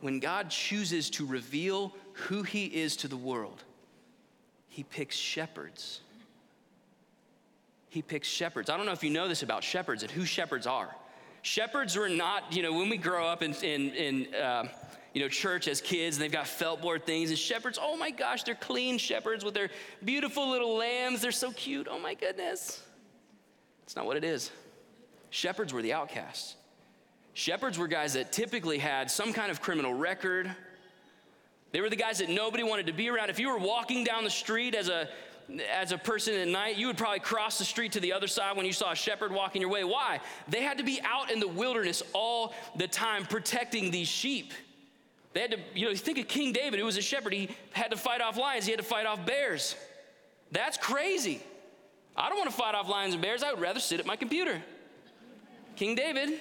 When 0.00 0.20
God 0.20 0.50
chooses 0.50 1.08
to 1.10 1.26
reveal 1.26 1.94
who 2.12 2.42
he 2.42 2.66
is 2.66 2.96
to 2.98 3.08
the 3.08 3.16
world, 3.16 3.64
he 4.68 4.82
picks 4.82 5.16
shepherds. 5.16 6.00
He 7.94 8.02
picks 8.02 8.26
shepherds. 8.26 8.70
I 8.70 8.76
don't 8.76 8.86
know 8.86 8.92
if 8.92 9.04
you 9.04 9.10
know 9.10 9.28
this 9.28 9.44
about 9.44 9.62
shepherds 9.62 10.02
and 10.02 10.10
who 10.10 10.24
shepherds 10.24 10.66
are. 10.66 10.92
Shepherds 11.42 11.96
were 11.96 12.08
not, 12.08 12.52
you 12.52 12.60
know, 12.60 12.72
when 12.72 12.88
we 12.88 12.96
grow 12.96 13.24
up 13.24 13.40
in, 13.40 13.54
in, 13.62 13.90
in 13.90 14.34
uh, 14.34 14.66
you 15.12 15.22
know, 15.22 15.28
church 15.28 15.68
as 15.68 15.80
kids, 15.80 16.16
and 16.16 16.24
they've 16.24 16.32
got 16.32 16.48
felt 16.48 16.82
board 16.82 17.06
things, 17.06 17.30
and 17.30 17.38
shepherds, 17.38 17.78
oh 17.80 17.96
my 17.96 18.10
gosh, 18.10 18.42
they're 18.42 18.56
clean 18.56 18.98
shepherds 18.98 19.44
with 19.44 19.54
their 19.54 19.70
beautiful 20.04 20.50
little 20.50 20.74
lambs. 20.74 21.20
They're 21.20 21.30
so 21.30 21.52
cute. 21.52 21.86
Oh 21.88 22.00
my 22.00 22.14
goodness. 22.14 22.82
It's 23.84 23.94
not 23.94 24.06
what 24.06 24.16
it 24.16 24.24
is. 24.24 24.50
Shepherds 25.30 25.72
were 25.72 25.82
the 25.82 25.92
outcasts. 25.92 26.56
Shepherds 27.32 27.78
were 27.78 27.86
guys 27.86 28.14
that 28.14 28.32
typically 28.32 28.78
had 28.78 29.08
some 29.08 29.32
kind 29.32 29.52
of 29.52 29.60
criminal 29.62 29.94
record. 29.94 30.52
They 31.70 31.80
were 31.80 31.90
the 31.90 31.96
guys 31.96 32.18
that 32.18 32.28
nobody 32.28 32.64
wanted 32.64 32.86
to 32.86 32.92
be 32.92 33.08
around. 33.08 33.30
If 33.30 33.38
you 33.38 33.50
were 33.50 33.58
walking 33.58 34.02
down 34.02 34.24
the 34.24 34.30
street 34.30 34.74
as 34.74 34.88
a 34.88 35.08
as 35.70 35.92
a 35.92 35.98
person 35.98 36.34
at 36.34 36.48
night, 36.48 36.76
you 36.76 36.86
would 36.86 36.96
probably 36.96 37.20
cross 37.20 37.58
the 37.58 37.64
street 37.64 37.92
to 37.92 38.00
the 38.00 38.12
other 38.12 38.26
side 38.26 38.56
when 38.56 38.66
you 38.66 38.72
saw 38.72 38.92
a 38.92 38.96
shepherd 38.96 39.32
walking 39.32 39.60
your 39.60 39.70
way. 39.70 39.84
Why? 39.84 40.20
They 40.48 40.62
had 40.62 40.78
to 40.78 40.84
be 40.84 41.00
out 41.04 41.30
in 41.30 41.40
the 41.40 41.48
wilderness 41.48 42.02
all 42.12 42.54
the 42.76 42.88
time 42.88 43.26
protecting 43.26 43.90
these 43.90 44.08
sheep. 44.08 44.52
They 45.32 45.40
had 45.40 45.50
to, 45.50 45.58
you 45.74 45.88
know, 45.88 45.94
think 45.94 46.18
of 46.18 46.28
King 46.28 46.52
David, 46.52 46.78
who 46.78 46.86
was 46.86 46.96
a 46.96 47.02
shepherd. 47.02 47.32
He 47.32 47.50
had 47.72 47.90
to 47.90 47.96
fight 47.96 48.20
off 48.20 48.36
lions, 48.36 48.64
he 48.64 48.70
had 48.70 48.78
to 48.80 48.86
fight 48.86 49.06
off 49.06 49.26
bears. 49.26 49.76
That's 50.52 50.76
crazy. 50.76 51.42
I 52.16 52.28
don't 52.28 52.38
want 52.38 52.50
to 52.50 52.56
fight 52.56 52.74
off 52.74 52.88
lions 52.88 53.14
and 53.14 53.22
bears. 53.22 53.42
I 53.42 53.50
would 53.50 53.60
rather 53.60 53.80
sit 53.80 53.98
at 53.98 54.06
my 54.06 54.16
computer. 54.16 54.62
King 55.74 55.96
David, 55.96 56.40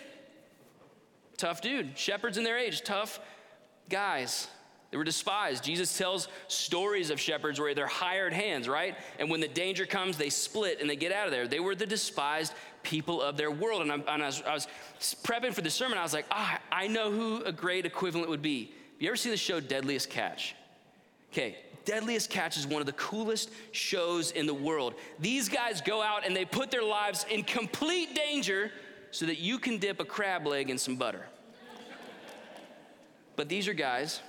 tough 1.37 1.61
dude. 1.61 1.97
Shepherds 1.97 2.37
in 2.37 2.43
their 2.43 2.57
age, 2.57 2.83
tough 2.83 3.19
guys. 3.89 4.47
They 4.93 4.97
were 4.97 5.03
despised. 5.03 5.63
Jesus 5.63 5.97
tells 5.97 6.27
stories 6.47 7.09
of 7.09 7.19
shepherds 7.19 7.59
where 7.59 7.73
they're 7.73 7.87
hired 7.87 8.31
hands, 8.31 8.69
right? 8.69 8.95
And 9.17 9.27
when 9.27 9.39
the 9.39 9.47
danger 9.47 9.87
comes, 9.87 10.17
they 10.17 10.29
split 10.29 10.81
and 10.81 10.87
they 10.87 10.95
get 10.95 11.11
out 11.11 11.25
of 11.25 11.31
there. 11.31 11.47
They 11.47 11.59
were 11.59 11.73
the 11.73 11.87
despised 11.87 12.53
people 12.83 13.19
of 13.19 13.35
their 13.35 13.49
world. 13.49 13.81
And, 13.81 13.91
and 13.91 14.07
I, 14.07 14.27
was, 14.27 14.43
I, 14.43 14.53
was, 14.53 14.67
prepping 15.23 15.51
for 15.51 15.61
the 15.61 15.71
sermon. 15.71 15.97
I 15.97 16.03
was 16.03 16.13
like, 16.13 16.27
ah, 16.29 16.59
I 16.71 16.85
know 16.85 17.09
who 17.09 17.41
a 17.43 17.51
great 17.51 17.87
equivalent 17.87 18.29
would 18.29 18.43
be. 18.43 18.65
Have 18.65 19.01
You 19.01 19.07
ever 19.07 19.15
seen 19.15 19.31
the 19.31 19.37
show 19.37 19.59
Deadliest 19.59 20.11
Catch? 20.11 20.53
Okay, 21.31 21.57
Deadliest 21.85 22.29
Catch 22.29 22.57
is 22.57 22.67
one 22.67 22.79
of 22.79 22.85
the 22.85 22.93
coolest 22.93 23.49
shows 23.71 24.29
in 24.29 24.45
the 24.45 24.53
world. 24.53 24.93
These 25.17 25.49
guys 25.49 25.81
go 25.81 26.03
out 26.03 26.23
and 26.23 26.35
they 26.35 26.45
put 26.45 26.69
their 26.69 26.83
lives 26.83 27.25
in 27.31 27.41
complete 27.41 28.13
danger 28.13 28.69
so 29.09 29.25
that 29.25 29.39
you 29.39 29.57
can 29.57 29.79
dip 29.79 29.99
a 29.99 30.05
crab 30.05 30.45
leg 30.45 30.69
in 30.69 30.77
some 30.77 30.97
butter. 30.97 31.25
But 33.35 33.49
these 33.49 33.67
are 33.67 33.73
guys 33.73 34.21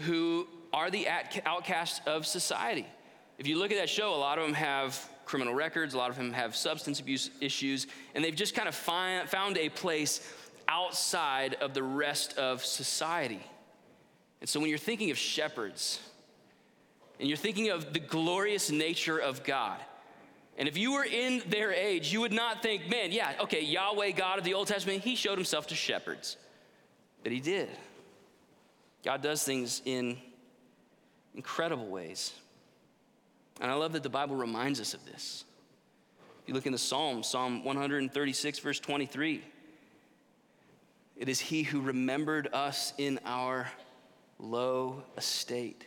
who 0.00 0.46
are 0.72 0.90
the 0.90 1.06
outcasts 1.44 2.00
of 2.06 2.26
society. 2.26 2.86
If 3.38 3.46
you 3.46 3.58
look 3.58 3.70
at 3.70 3.78
that 3.78 3.88
show, 3.88 4.14
a 4.14 4.16
lot 4.16 4.38
of 4.38 4.44
them 4.44 4.54
have 4.54 5.08
criminal 5.24 5.54
records, 5.54 5.94
a 5.94 5.98
lot 5.98 6.10
of 6.10 6.16
them 6.16 6.32
have 6.32 6.54
substance 6.54 7.00
abuse 7.00 7.30
issues, 7.40 7.86
and 8.14 8.24
they've 8.24 8.34
just 8.34 8.54
kind 8.54 8.68
of 8.68 8.74
find, 8.74 9.28
found 9.28 9.58
a 9.58 9.68
place 9.68 10.32
outside 10.68 11.54
of 11.54 11.74
the 11.74 11.82
rest 11.82 12.36
of 12.38 12.64
society. 12.64 13.40
And 14.40 14.48
so 14.48 14.60
when 14.60 14.68
you're 14.68 14.78
thinking 14.78 15.10
of 15.10 15.18
shepherds, 15.18 16.00
and 17.18 17.28
you're 17.28 17.36
thinking 17.36 17.70
of 17.70 17.92
the 17.92 17.98
glorious 17.98 18.70
nature 18.70 19.18
of 19.18 19.42
God. 19.42 19.80
And 20.58 20.68
if 20.68 20.76
you 20.76 20.92
were 20.92 21.04
in 21.04 21.42
their 21.48 21.72
age, 21.72 22.12
you 22.12 22.20
would 22.20 22.32
not 22.32 22.62
think, 22.62 22.88
man, 22.88 23.12
yeah, 23.12 23.32
okay, 23.40 23.62
Yahweh, 23.62 24.12
God 24.12 24.38
of 24.38 24.44
the 24.44 24.54
Old 24.54 24.68
Testament, 24.68 25.02
he 25.02 25.14
showed 25.16 25.36
himself 25.36 25.66
to 25.68 25.74
shepherds. 25.74 26.36
But 27.22 27.32
he 27.32 27.40
did. 27.40 27.68
God 29.06 29.22
does 29.22 29.44
things 29.44 29.82
in 29.84 30.18
incredible 31.36 31.86
ways. 31.86 32.32
And 33.60 33.70
I 33.70 33.74
love 33.74 33.92
that 33.92 34.02
the 34.02 34.08
Bible 34.08 34.34
reminds 34.34 34.80
us 34.80 34.94
of 34.94 35.04
this. 35.06 35.44
If 36.42 36.48
you 36.48 36.54
look 36.54 36.66
in 36.66 36.72
the 36.72 36.78
Psalms, 36.78 37.28
Psalm 37.28 37.62
136, 37.62 38.58
verse 38.58 38.80
23, 38.80 39.44
it 41.16 41.28
is 41.28 41.38
He 41.38 41.62
who 41.62 41.82
remembered 41.82 42.48
us 42.52 42.94
in 42.98 43.20
our 43.24 43.70
low 44.40 45.04
estate. 45.16 45.86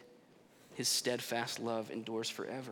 His 0.75 0.87
steadfast 0.87 1.59
love 1.59 1.91
endures 1.91 2.29
forever. 2.29 2.71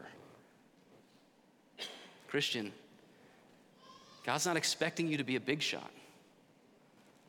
Christian, 2.30 2.72
God's 4.26 4.46
not 4.46 4.56
expecting 4.56 5.10
you 5.10 5.18
to 5.18 5.26
be 5.26 5.36
a 5.36 5.42
big 5.42 5.62
shot. 5.62 5.92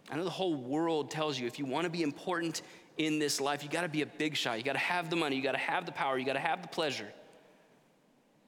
I 0.09 0.15
know 0.15 0.23
the 0.23 0.31
whole 0.31 0.55
world 0.55 1.11
tells 1.11 1.37
you 1.37 1.49
if 1.49 1.59
you 1.59 1.67
want 1.67 1.83
to 1.83 1.91
be 1.91 2.03
important 2.03 2.63
in 2.99 3.19
this 3.19 3.40
life, 3.40 3.62
you 3.62 3.71
got 3.71 3.83
to 3.83 3.88
be 3.88 4.02
a 4.02 4.07
big 4.07 4.37
shot. 4.37 4.59
You 4.59 4.64
got 4.64 4.73
to 4.73 4.78
have 4.78 5.09
the 5.09 5.17
money, 5.17 5.37
you 5.37 5.43
got 5.43 5.52
to 5.52 5.59
have 5.59 5.87
the 5.87 5.93
power, 5.93 6.19
you 6.19 6.26
got 6.26 6.35
to 6.35 6.40
have 6.40 6.62
the 6.62 6.69
pleasure. 6.69 7.09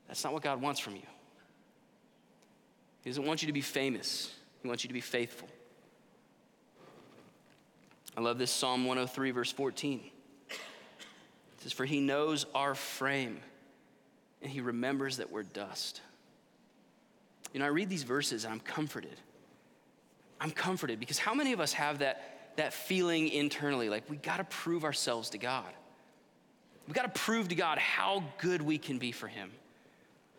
That's 0.08 0.22
not 0.24 0.32
what 0.32 0.42
God 0.42 0.60
wants 0.60 0.80
from 0.80 0.96
you. 0.96 1.02
He 3.02 3.10
doesn't 3.10 3.24
want 3.24 3.42
you 3.42 3.46
to 3.46 3.52
be 3.52 3.60
famous, 3.60 4.34
He 4.60 4.68
wants 4.68 4.84
you 4.84 4.88
to 4.88 4.94
be 4.94 5.00
faithful. 5.00 5.48
I 8.16 8.20
love 8.20 8.38
this 8.38 8.50
Psalm 8.50 8.84
103, 8.84 9.30
verse 9.30 9.52
14. 9.52 10.00
It 10.50 10.56
says, 11.58 11.72
For 11.72 11.84
He 11.84 12.00
knows 12.00 12.44
our 12.54 12.74
frame, 12.74 13.38
and 14.42 14.50
He 14.50 14.60
remembers 14.60 15.18
that 15.18 15.30
we're 15.30 15.44
dust. 15.44 16.00
You 17.52 17.60
know, 17.60 17.66
I 17.66 17.68
read 17.68 17.88
these 17.88 18.02
verses 18.02 18.44
and 18.44 18.52
I'm 18.52 18.60
comforted. 18.60 19.16
I'm 20.40 20.50
comforted 20.50 21.00
because 21.00 21.18
how 21.18 21.34
many 21.34 21.52
of 21.52 21.60
us 21.60 21.72
have 21.72 21.98
that, 21.98 22.39
that 22.60 22.74
feeling 22.74 23.28
internally 23.28 23.88
like 23.88 24.08
we 24.10 24.16
got 24.18 24.36
to 24.36 24.44
prove 24.44 24.84
ourselves 24.84 25.30
to 25.30 25.38
God? 25.38 25.64
We 26.86 26.92
got 26.92 27.12
to 27.14 27.20
prove 27.20 27.48
to 27.48 27.54
God 27.54 27.78
how 27.78 28.22
good 28.36 28.60
we 28.60 28.76
can 28.76 28.98
be 28.98 29.12
for 29.12 29.28
Him. 29.28 29.50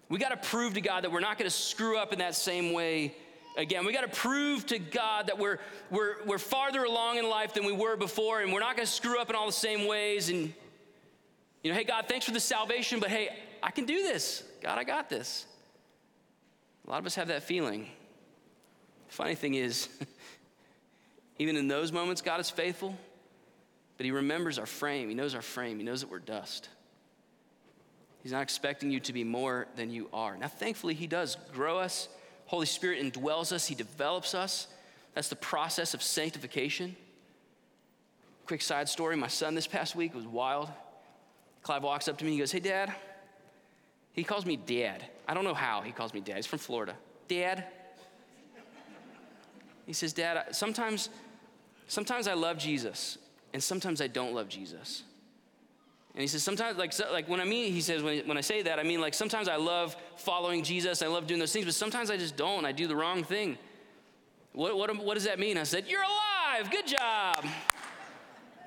We 0.08 0.20
got 0.20 0.30
to 0.30 0.50
prove 0.50 0.76
to 0.76 0.82
God 0.82 1.04
that 1.04 1.12
we're 1.12 1.20
not 1.20 1.40
going 1.40 1.50
to 1.50 1.56
screw 1.56 1.98
up 1.98 2.14
in 2.14 2.20
that 2.20 2.36
same 2.36 2.74
way 2.74 3.16
again. 3.58 3.86
We 3.86 3.94
got 3.94 4.02
to 4.02 4.20
prove 4.20 4.68
to 4.68 4.78
God 4.78 5.28
that 5.28 5.40
we're, 5.40 5.58
we're, 5.90 6.24
we're 6.26 6.38
farther 6.38 6.84
along 6.84 7.18
in 7.18 7.28
life 7.28 7.56
than 7.56 7.66
we 7.66 7.72
were 7.72 7.96
before, 7.96 8.42
and 8.42 8.54
we're 8.54 8.60
not 8.60 8.76
going 8.76 8.86
to 8.86 8.92
screw 8.92 9.20
up 9.20 9.30
in 9.30 9.36
all 9.36 9.48
the 9.48 9.52
same 9.52 9.88
ways. 9.88 10.30
And, 10.30 10.54
you 11.64 11.72
know, 11.72 11.78
hey, 11.78 11.86
God, 11.86 12.06
thanks 12.08 12.26
for 12.28 12.34
the 12.34 12.40
salvation, 12.40 13.00
but 13.00 13.10
hey, 13.10 13.30
I 13.64 13.72
can 13.72 13.86
do 13.86 14.04
this. 14.04 14.44
God, 14.62 14.78
I 14.78 14.84
got 14.84 15.10
this. 15.10 15.48
A 16.86 16.92
lot 16.92 17.00
of 17.00 17.06
us 17.08 17.16
have 17.16 17.30
that 17.30 17.44
feeling. 17.44 17.88
Funny 19.08 19.36
thing 19.36 19.56
is, 19.56 19.90
even 21.42 21.58
in 21.58 21.68
those 21.68 21.92
moments, 21.92 22.22
God 22.22 22.40
is 22.40 22.52
faithful, 22.52 22.96
but 23.98 24.06
He 24.06 24.12
remembers 24.12 24.60
our 24.60 24.68
frame. 24.68 25.10
He 25.10 25.16
knows 25.16 25.34
our 25.34 25.42
frame. 25.42 25.80
He 25.80 25.84
knows 25.84 26.02
that 26.02 26.12
we're 26.12 26.20
dust. 26.20 26.70
He's 28.22 28.32
not 28.32 28.44
expecting 28.44 28.92
you 28.92 29.00
to 29.00 29.12
be 29.12 29.24
more 29.24 29.66
than 29.76 29.90
you 29.90 30.08
are. 30.14 30.38
Now, 30.38 30.50
thankfully, 30.50 30.94
He 30.94 31.08
does 31.08 31.38
grow 31.52 31.80
us. 31.80 32.10
Holy 32.46 32.68
Spirit 32.68 33.02
indwells 33.02 33.52
us, 33.52 33.66
He 33.66 33.74
develops 33.74 34.36
us. 34.36 34.68
That's 35.16 35.30
the 35.30 35.36
process 35.36 35.96
of 35.96 36.04
sanctification. 36.04 36.96
Quick 38.46 38.62
side 38.62 38.88
story 38.88 39.16
my 39.16 39.28
son 39.28 39.56
this 39.56 39.66
past 39.66 39.96
week 39.96 40.14
was 40.14 40.28
wild. 40.28 40.70
Clive 41.64 41.82
walks 41.82 42.08
up 42.08 42.20
to 42.20 42.26
me, 42.26 42.34
he 42.34 42.38
goes, 42.38 42.52
Hey, 42.52 42.60
Dad. 42.60 42.94
He 44.14 44.24
calls 44.24 44.46
me 44.46 44.58
Dad. 44.58 45.04
I 45.28 45.34
don't 45.34 45.44
know 45.44 45.56
how 45.56 45.82
he 45.82 45.92
calls 45.92 46.14
me 46.14 46.20
Dad. 46.20 46.36
He's 46.36 46.46
from 46.46 46.60
Florida. 46.60 46.96
Dad. 47.28 47.66
He 49.88 49.94
says, 49.94 50.14
Dad, 50.14 50.56
sometimes, 50.56 51.10
sometimes 51.92 52.26
I 52.26 52.36
love 52.36 52.58
Jesus, 52.58 53.18
and 53.54 53.62
sometimes 53.62 54.00
I 54.00 54.08
don't 54.08 54.34
love 54.34 54.48
Jesus. 54.48 55.04
And 56.14 56.22
he 56.22 56.28
says, 56.28 56.42
sometimes, 56.42 56.78
like, 56.78 56.94
so, 56.94 57.12
like 57.12 57.28
when 57.28 57.42
I 57.42 57.46
mean, 57.46 57.74
he 57.74 57.82
says, 57.82 58.02
when, 58.02 58.26
when 58.28 58.38
I 58.38 58.42
say 58.42 58.62
that, 58.62 58.80
I 58.80 58.84
mean, 58.84 59.02
like, 59.02 59.14
sometimes 59.14 59.50
I 59.50 59.58
love 59.58 59.98
following 60.16 60.64
Jesus, 60.64 61.02
I 61.02 61.08
love 61.08 61.28
doing 61.28 61.40
those 61.40 61.52
things, 61.52 61.66
but 61.66 61.74
sometimes 61.74 62.10
I 62.10 62.16
just 62.16 62.38
don't. 62.38 62.66
I 62.66 62.72
do 62.72 62.88
the 62.88 62.96
wrong 62.96 63.26
thing. 63.26 63.58
What, 64.54 64.78
what, 64.78 64.96
what 65.04 65.16
does 65.16 65.26
that 65.26 65.38
mean? 65.38 65.58
I 65.58 65.64
said, 65.64 65.86
You're 65.88 66.02
alive. 66.02 66.72
Good 66.72 66.88
job. 66.88 67.46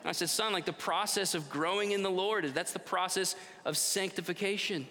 I 0.04 0.12
said, 0.12 0.28
Son, 0.28 0.52
like 0.52 0.66
the 0.66 0.72
process 0.74 1.34
of 1.34 1.48
growing 1.48 1.92
in 1.92 2.02
the 2.02 2.10
Lord, 2.10 2.44
is 2.44 2.52
that's 2.52 2.72
the 2.72 2.78
process 2.78 3.36
of 3.64 3.78
sanctification. 3.78 4.86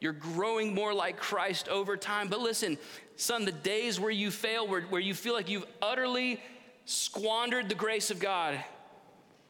You're 0.00 0.12
growing 0.12 0.74
more 0.74 0.92
like 0.92 1.16
Christ 1.16 1.68
over 1.68 1.96
time. 1.96 2.28
But 2.28 2.40
listen, 2.40 2.78
son, 3.16 3.44
the 3.44 3.52
days 3.52 3.98
where 3.98 4.10
you 4.10 4.30
fail, 4.30 4.68
where, 4.68 4.82
where 4.82 5.00
you 5.00 5.14
feel 5.14 5.34
like 5.34 5.48
you've 5.48 5.66
utterly 5.82 6.40
squandered 6.88 7.68
the 7.68 7.74
grace 7.74 8.10
of 8.10 8.18
God, 8.18 8.58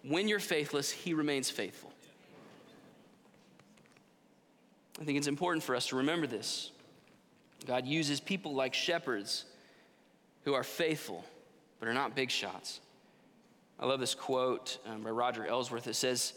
when 0.02 0.26
you're 0.26 0.40
faithless, 0.40 0.90
He 0.90 1.14
remains 1.14 1.49
faithful. 1.49 1.92
I 5.00 5.04
think 5.04 5.16
it's 5.16 5.28
important 5.28 5.62
for 5.62 5.76
us 5.76 5.87
to 5.88 5.97
remember 5.97 6.26
this. 6.26 6.73
God 7.64 7.87
uses 7.87 8.18
people 8.18 8.54
like 8.54 8.75
shepherds 8.75 9.45
who 10.45 10.54
are 10.54 10.64
faithful, 10.64 11.25
but 11.78 11.88
are 11.88 11.95
not 11.95 12.16
big 12.16 12.28
shots. 12.30 12.80
I 13.78 13.87
love 13.87 14.00
this 14.00 14.16
quote 14.16 14.78
um, 14.85 15.02
by 15.02 15.11
Roger 15.11 15.47
Ellsworth. 15.47 15.87
It 15.87 15.95
says, 15.95 16.33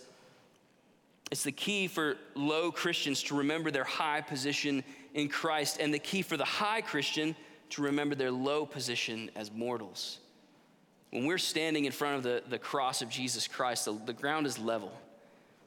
It's 1.31 1.41
the 1.41 1.51
key 1.51 1.87
for 1.87 2.17
low 2.35 2.71
Christians 2.71 3.23
to 3.23 3.37
remember 3.37 3.71
their 3.71 3.83
high 3.83 4.21
position 4.21 4.83
in 5.15 5.29
Christ, 5.29 5.77
and 5.79 5.91
the 5.91 5.99
key 5.99 6.21
for 6.21 6.37
the 6.37 6.45
high 6.45 6.81
Christian 6.81 7.35
to 7.71 7.81
remember 7.81 8.13
their 8.13 8.31
low 8.31 8.67
position 8.67 9.31
as 9.35 9.51
mortals. 9.51 10.19
When 11.11 11.25
we're 11.25 11.37
standing 11.37 11.85
in 11.85 11.91
front 11.91 12.17
of 12.17 12.23
the, 12.23 12.43
the 12.49 12.57
cross 12.57 13.01
of 13.01 13.09
Jesus 13.09 13.47
Christ, 13.47 13.85
the, 13.85 13.93
the 14.05 14.13
ground 14.13 14.47
is 14.47 14.57
level. 14.57 14.91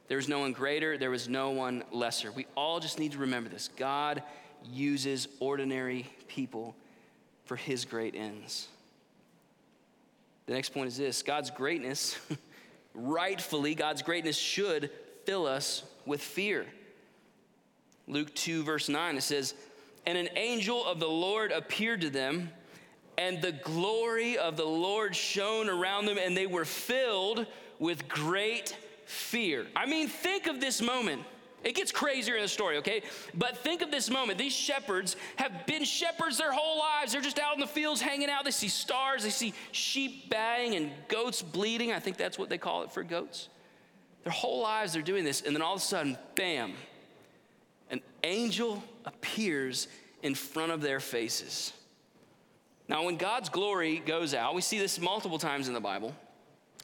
There 0.07 0.17
was 0.17 0.27
no 0.27 0.39
one 0.39 0.53
greater, 0.53 0.97
there 0.97 1.11
was 1.11 1.29
no 1.29 1.51
one 1.51 1.83
lesser. 1.91 2.31
We 2.31 2.45
all 2.55 2.79
just 2.79 2.99
need 2.99 3.13
to 3.13 3.19
remember 3.19 3.49
this. 3.49 3.69
God 3.75 4.21
uses 4.71 5.27
ordinary 5.39 6.07
people 6.27 6.75
for 7.45 7.55
his 7.55 7.85
great 7.85 8.15
ends. 8.15 8.67
The 10.47 10.53
next 10.53 10.69
point 10.69 10.87
is 10.87 10.97
this 10.97 11.21
God's 11.23 11.49
greatness, 11.49 12.17
rightfully, 12.93 13.75
God's 13.75 14.01
greatness 14.01 14.37
should 14.37 14.91
fill 15.25 15.47
us 15.47 15.83
with 16.05 16.21
fear. 16.21 16.65
Luke 18.07 18.33
2, 18.35 18.63
verse 18.63 18.89
9, 18.89 19.17
it 19.17 19.21
says, 19.21 19.55
And 20.05 20.17
an 20.17 20.29
angel 20.35 20.85
of 20.85 20.99
the 20.99 21.07
Lord 21.07 21.51
appeared 21.51 22.01
to 22.01 22.11
them, 22.11 22.51
and 23.17 23.41
the 23.41 23.51
glory 23.51 24.37
of 24.37 24.57
the 24.57 24.65
Lord 24.65 25.15
shone 25.15 25.69
around 25.69 26.05
them, 26.05 26.17
and 26.17 26.35
they 26.35 26.47
were 26.47 26.65
filled 26.65 27.45
with 27.79 28.07
great 28.07 28.75
fear. 29.05 29.67
I 29.75 29.85
mean, 29.85 30.07
think 30.07 30.47
of 30.47 30.59
this 30.59 30.81
moment. 30.81 31.23
It 31.63 31.73
gets 31.73 31.91
crazier 31.91 32.35
in 32.35 32.43
the 32.43 32.47
story, 32.47 32.77
okay? 32.77 33.01
But 33.33 33.57
think 33.57 33.81
of 33.81 33.89
this 33.89 34.07
moment. 34.07 34.37
These 34.37 34.53
shepherds 34.53 35.15
have 35.37 35.65
been 35.65 35.83
shepherds 35.83 36.37
their 36.37 36.51
whole 36.51 36.77
lives. 36.77 37.11
They're 37.11 37.21
just 37.21 37.39
out 37.39 37.55
in 37.55 37.59
the 37.59 37.65
fields 37.65 38.01
hanging 38.01 38.29
out. 38.29 38.45
They 38.45 38.51
see 38.51 38.67
stars, 38.67 39.23
they 39.23 39.31
see 39.31 39.53
sheep 39.71 40.29
baying 40.29 40.75
and 40.75 40.91
goats 41.07 41.41
bleating. 41.41 41.91
I 41.91 41.99
think 41.99 42.17
that's 42.17 42.37
what 42.37 42.49
they 42.49 42.59
call 42.59 42.83
it 42.83 42.91
for 42.91 43.01
goats. 43.03 43.49
Their 44.23 44.31
whole 44.31 44.61
lives 44.61 44.93
they're 44.93 45.01
doing 45.01 45.23
this. 45.23 45.41
And 45.41 45.55
then 45.55 45.63
all 45.63 45.73
of 45.73 45.81
a 45.81 45.83
sudden, 45.83 46.17
bam, 46.35 46.73
an 47.89 48.01
angel 48.23 48.83
appears 49.05 49.87
in 50.21 50.35
front 50.35 50.71
of 50.71 50.81
their 50.81 50.99
faces. 50.99 51.73
Now, 52.87 53.05
when 53.05 53.17
God's 53.17 53.49
glory 53.49 54.01
goes 54.05 54.33
out, 54.33 54.53
we 54.53 54.61
see 54.61 54.77
this 54.77 54.99
multiple 54.99 55.39
times 55.39 55.67
in 55.67 55.73
the 55.73 55.79
Bible 55.79 56.13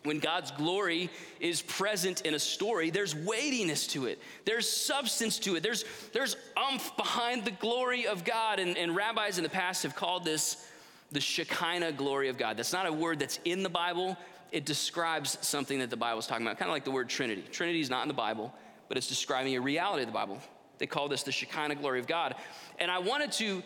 when 0.03 0.19
God's 0.19 0.49
glory 0.51 1.09
is 1.39 1.61
present 1.61 2.21
in 2.21 2.33
a 2.33 2.39
story, 2.39 2.89
there's 2.89 3.15
weightiness 3.15 3.85
to 3.87 4.07
it. 4.07 4.19
There's 4.45 4.67
substance 4.67 5.37
to 5.39 5.55
it. 5.55 5.63
There's, 5.63 5.85
there's 6.11 6.35
umph 6.57 6.95
behind 6.97 7.45
the 7.45 7.51
glory 7.51 8.07
of 8.07 8.23
God. 8.23 8.59
And, 8.59 8.77
and 8.77 8.95
rabbis 8.95 9.37
in 9.37 9.43
the 9.43 9.49
past 9.49 9.83
have 9.83 9.95
called 9.95 10.25
this 10.25 10.67
the 11.11 11.21
Shekinah 11.21 11.91
glory 11.93 12.29
of 12.29 12.37
God. 12.37 12.57
That's 12.57 12.73
not 12.73 12.87
a 12.87 12.93
word 12.93 13.19
that's 13.19 13.39
in 13.45 13.63
the 13.63 13.69
Bible. 13.69 14.17
It 14.51 14.65
describes 14.65 15.37
something 15.41 15.79
that 15.79 15.89
the 15.89 15.97
Bible's 15.97 16.25
talking 16.25 16.45
about, 16.45 16.57
kind 16.57 16.69
of 16.69 16.73
like 16.73 16.85
the 16.85 16.91
word 16.91 17.09
Trinity. 17.09 17.43
Trinity 17.51 17.81
is 17.81 17.89
not 17.89 18.01
in 18.01 18.07
the 18.07 18.13
Bible, 18.13 18.53
but 18.87 18.97
it's 18.97 19.07
describing 19.07 19.55
a 19.55 19.61
reality 19.61 20.03
of 20.03 20.07
the 20.07 20.13
Bible. 20.13 20.39
They 20.77 20.87
call 20.87 21.09
this 21.09 21.23
the 21.23 21.31
Shekinah 21.31 21.75
glory 21.75 21.99
of 21.99 22.07
God. 22.07 22.35
And 22.79 22.89
I 22.89 22.99
wanted 22.99 23.31
to 23.33 23.61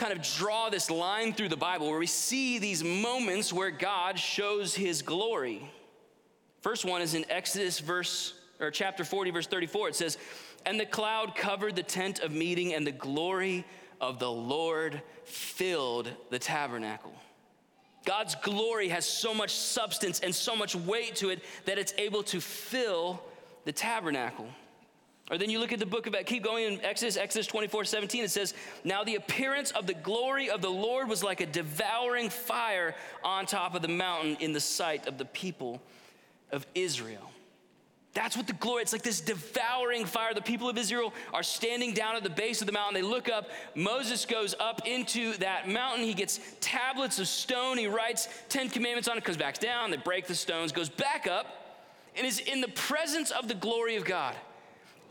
kind 0.00 0.14
of 0.14 0.22
draw 0.22 0.70
this 0.70 0.90
line 0.90 1.34
through 1.34 1.50
the 1.50 1.56
Bible 1.58 1.90
where 1.90 1.98
we 1.98 2.06
see 2.06 2.58
these 2.58 2.82
moments 2.82 3.52
where 3.52 3.70
God 3.70 4.18
shows 4.18 4.74
his 4.74 5.02
glory. 5.02 5.70
First 6.62 6.86
one 6.86 7.02
is 7.02 7.12
in 7.12 7.26
Exodus 7.28 7.80
verse 7.80 8.32
or 8.60 8.70
chapter 8.70 9.04
40 9.04 9.30
verse 9.30 9.46
34 9.46 9.90
it 9.90 9.94
says 9.94 10.16
and 10.64 10.80
the 10.80 10.86
cloud 10.86 11.36
covered 11.36 11.76
the 11.76 11.82
tent 11.82 12.20
of 12.20 12.32
meeting 12.32 12.72
and 12.72 12.86
the 12.86 12.92
glory 12.92 13.66
of 14.00 14.18
the 14.18 14.30
Lord 14.30 15.02
filled 15.24 16.10
the 16.30 16.38
tabernacle. 16.38 17.12
God's 18.06 18.36
glory 18.36 18.88
has 18.88 19.04
so 19.04 19.34
much 19.34 19.50
substance 19.50 20.20
and 20.20 20.34
so 20.34 20.56
much 20.56 20.74
weight 20.74 21.16
to 21.16 21.28
it 21.28 21.44
that 21.66 21.76
it's 21.76 21.92
able 21.98 22.22
to 22.22 22.40
fill 22.40 23.22
the 23.66 23.72
tabernacle. 23.72 24.48
Or 25.30 25.38
then 25.38 25.48
you 25.48 25.60
look 25.60 25.72
at 25.72 25.78
the 25.78 25.86
book 25.86 26.08
of, 26.08 26.16
keep 26.26 26.42
going 26.42 26.64
in 26.64 26.84
Exodus, 26.84 27.16
Exodus 27.16 27.46
24, 27.46 27.84
17, 27.84 28.24
it 28.24 28.30
says, 28.30 28.52
Now 28.82 29.04
the 29.04 29.14
appearance 29.14 29.70
of 29.70 29.86
the 29.86 29.94
glory 29.94 30.50
of 30.50 30.60
the 30.60 30.70
Lord 30.70 31.08
was 31.08 31.22
like 31.22 31.40
a 31.40 31.46
devouring 31.46 32.30
fire 32.30 32.96
on 33.22 33.46
top 33.46 33.76
of 33.76 33.82
the 33.82 33.88
mountain 33.88 34.36
in 34.40 34.52
the 34.52 34.60
sight 34.60 35.06
of 35.06 35.18
the 35.18 35.24
people 35.24 35.80
of 36.50 36.66
Israel. 36.74 37.30
That's 38.12 38.36
what 38.36 38.48
the 38.48 38.54
glory, 38.54 38.82
it's 38.82 38.92
like 38.92 39.02
this 39.02 39.20
devouring 39.20 40.04
fire. 40.04 40.34
The 40.34 40.42
people 40.42 40.68
of 40.68 40.76
Israel 40.76 41.14
are 41.32 41.44
standing 41.44 41.94
down 41.94 42.16
at 42.16 42.24
the 42.24 42.30
base 42.30 42.60
of 42.60 42.66
the 42.66 42.72
mountain. 42.72 42.94
They 42.94 43.08
look 43.08 43.28
up. 43.28 43.50
Moses 43.76 44.24
goes 44.24 44.56
up 44.58 44.84
into 44.84 45.36
that 45.36 45.68
mountain. 45.68 46.04
He 46.04 46.14
gets 46.14 46.40
tablets 46.60 47.20
of 47.20 47.28
stone. 47.28 47.78
He 47.78 47.86
writes 47.86 48.28
10 48.48 48.70
commandments 48.70 49.08
on 49.08 49.16
it, 49.16 49.22
comes 49.22 49.36
back 49.36 49.60
down. 49.60 49.92
They 49.92 49.96
break 49.96 50.26
the 50.26 50.34
stones, 50.34 50.72
goes 50.72 50.88
back 50.88 51.28
up, 51.28 51.78
and 52.16 52.26
is 52.26 52.40
in 52.40 52.60
the 52.60 52.68
presence 52.68 53.30
of 53.30 53.46
the 53.46 53.54
glory 53.54 53.94
of 53.94 54.04
God. 54.04 54.34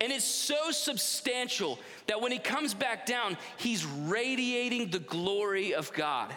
And 0.02 0.12
it's 0.14 0.26
so 0.26 0.72
substantial 0.72 1.80
that 2.08 2.22
when 2.22 2.32
he 2.32 2.40
comes 2.40 2.74
back 2.74 3.06
down, 3.06 3.38
he's 3.58 3.86
radiating 3.86 4.90
the 4.90 5.00
glory 5.00 5.74
of 5.74 5.92
God. 5.94 6.34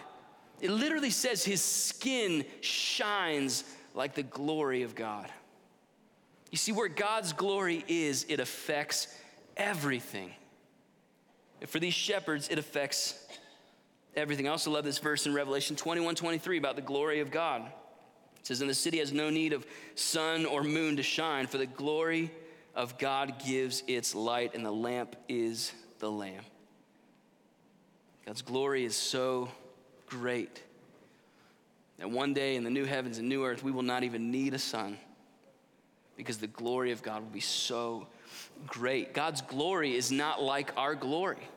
It 0.59 0.69
literally 0.69 1.09
says 1.09 1.43
his 1.43 1.61
skin 1.61 2.45
shines 2.61 3.63
like 3.93 4.15
the 4.15 4.23
glory 4.23 4.83
of 4.83 4.95
God. 4.95 5.29
You 6.51 6.57
see, 6.57 6.71
where 6.71 6.87
God's 6.87 7.33
glory 7.33 7.83
is, 7.87 8.25
it 8.29 8.39
affects 8.39 9.07
everything. 9.57 10.31
And 11.61 11.69
for 11.69 11.79
these 11.79 11.93
shepherds, 11.93 12.49
it 12.49 12.59
affects 12.59 13.17
everything. 14.15 14.47
I 14.47 14.51
also 14.51 14.71
love 14.71 14.83
this 14.83 14.99
verse 14.99 15.25
in 15.25 15.33
Revelation 15.33 15.75
21 15.75 16.15
23 16.15 16.57
about 16.57 16.75
the 16.75 16.81
glory 16.81 17.21
of 17.21 17.31
God. 17.31 17.63
It 18.39 18.47
says, 18.47 18.61
And 18.61 18.69
the 18.69 18.75
city 18.75 18.99
has 18.99 19.13
no 19.13 19.29
need 19.29 19.53
of 19.53 19.65
sun 19.95 20.45
or 20.45 20.63
moon 20.63 20.97
to 20.97 21.03
shine, 21.03 21.47
for 21.47 21.57
the 21.57 21.65
glory 21.65 22.29
of 22.75 22.97
God 22.97 23.35
gives 23.45 23.83
its 23.87 24.15
light, 24.15 24.55
and 24.55 24.65
the 24.65 24.71
lamp 24.71 25.15
is 25.27 25.71
the 25.99 26.11
Lamb. 26.11 26.43
God's 28.25 28.41
glory 28.41 28.85
is 28.85 28.95
so 28.95 29.49
great 30.07 30.61
that 31.99 32.09
one 32.09 32.33
day 32.33 32.55
in 32.55 32.63
the 32.63 32.69
new 32.69 32.85
heavens 32.85 33.17
and 33.17 33.29
new 33.29 33.45
earth, 33.45 33.63
we 33.63 33.71
will 33.71 33.83
not 33.83 34.03
even 34.03 34.31
need 34.31 34.53
a 34.53 34.59
sun 34.59 34.97
because 36.15 36.37
the 36.37 36.47
glory 36.47 36.91
of 36.91 37.03
God 37.03 37.21
will 37.21 37.29
be 37.29 37.39
so 37.39 38.07
great. 38.65 39.13
God's 39.13 39.41
glory 39.41 39.95
is 39.95 40.11
not 40.11 40.41
like 40.41 40.71
our 40.77 40.95
glory, 40.95 41.47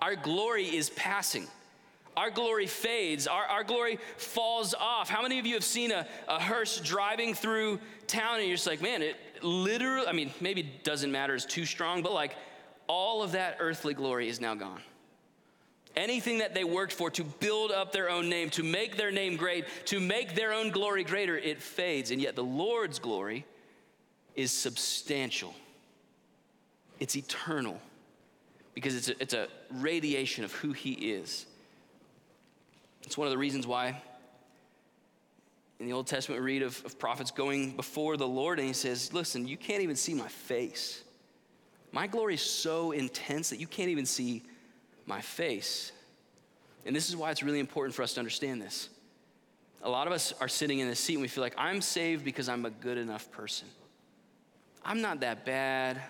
our 0.00 0.16
glory 0.16 0.64
is 0.64 0.90
passing. 0.90 1.46
Our 2.16 2.30
glory 2.30 2.68
fades, 2.68 3.26
our, 3.26 3.44
our 3.44 3.64
glory 3.64 3.98
falls 4.18 4.72
off. 4.72 5.10
How 5.10 5.20
many 5.20 5.40
of 5.40 5.46
you 5.46 5.54
have 5.54 5.64
seen 5.64 5.90
a, 5.90 6.06
a 6.28 6.40
hearse 6.40 6.78
driving 6.78 7.34
through 7.34 7.80
town 8.06 8.38
and 8.38 8.46
you're 8.46 8.54
just 8.54 8.68
like, 8.68 8.80
man, 8.80 9.02
it, 9.02 9.16
literally, 9.44 10.06
I 10.06 10.12
mean, 10.12 10.32
maybe 10.40 10.62
doesn't 10.82 11.12
matter, 11.12 11.34
is 11.34 11.44
too 11.44 11.64
strong, 11.64 12.02
but 12.02 12.12
like 12.12 12.36
all 12.86 13.22
of 13.22 13.32
that 13.32 13.58
earthly 13.60 13.94
glory 13.94 14.28
is 14.28 14.40
now 14.40 14.54
gone. 14.54 14.80
Anything 15.96 16.38
that 16.38 16.54
they 16.54 16.64
worked 16.64 16.92
for 16.92 17.10
to 17.12 17.22
build 17.22 17.70
up 17.70 17.92
their 17.92 18.10
own 18.10 18.28
name, 18.28 18.50
to 18.50 18.64
make 18.64 18.96
their 18.96 19.12
name 19.12 19.36
great, 19.36 19.66
to 19.86 20.00
make 20.00 20.34
their 20.34 20.52
own 20.52 20.70
glory 20.70 21.04
greater, 21.04 21.38
it 21.38 21.62
fades. 21.62 22.10
And 22.10 22.20
yet 22.20 22.34
the 22.34 22.42
Lord's 22.42 22.98
glory 22.98 23.46
is 24.34 24.50
substantial, 24.50 25.54
it's 26.98 27.14
eternal, 27.14 27.80
because 28.74 28.96
it's 28.96 29.08
a, 29.08 29.22
it's 29.22 29.34
a 29.34 29.46
radiation 29.70 30.42
of 30.42 30.52
who 30.52 30.72
He 30.72 30.92
is. 30.92 31.46
It's 33.04 33.16
one 33.16 33.28
of 33.28 33.30
the 33.30 33.38
reasons 33.38 33.66
why 33.66 34.02
in 35.80 35.86
the 35.86 35.92
Old 35.92 36.06
Testament, 36.06 36.40
we 36.40 36.46
read 36.46 36.62
of, 36.62 36.82
of 36.84 36.98
prophets 36.98 37.30
going 37.30 37.76
before 37.76 38.16
the 38.16 38.28
Lord, 38.28 38.58
and 38.58 38.68
he 38.68 38.74
says, 38.74 39.12
Listen, 39.12 39.46
you 39.46 39.56
can't 39.56 39.82
even 39.82 39.96
see 39.96 40.14
my 40.14 40.28
face. 40.28 41.02
My 41.92 42.06
glory 42.06 42.34
is 42.34 42.42
so 42.42 42.92
intense 42.92 43.50
that 43.50 43.60
you 43.60 43.66
can't 43.66 43.88
even 43.88 44.06
see 44.06 44.42
my 45.06 45.20
face. 45.20 45.92
And 46.86 46.94
this 46.94 47.08
is 47.08 47.16
why 47.16 47.30
it's 47.30 47.42
really 47.42 47.60
important 47.60 47.94
for 47.94 48.02
us 48.02 48.14
to 48.14 48.20
understand 48.20 48.60
this. 48.60 48.88
A 49.82 49.88
lot 49.88 50.06
of 50.06 50.12
us 50.12 50.32
are 50.40 50.48
sitting 50.48 50.78
in 50.78 50.88
this 50.88 50.98
seat 50.98 51.14
and 51.14 51.22
we 51.22 51.28
feel 51.28 51.42
like, 51.42 51.54
I'm 51.56 51.80
saved 51.80 52.24
because 52.24 52.48
I'm 52.48 52.64
a 52.64 52.70
good 52.70 52.98
enough 52.98 53.30
person. 53.30 53.68
I'm 54.84 55.00
not 55.00 55.20
that 55.20 55.44
bad. 55.44 56.00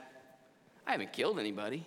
I 0.87 0.93
haven't 0.93 1.13
killed 1.13 1.39
anybody. 1.39 1.85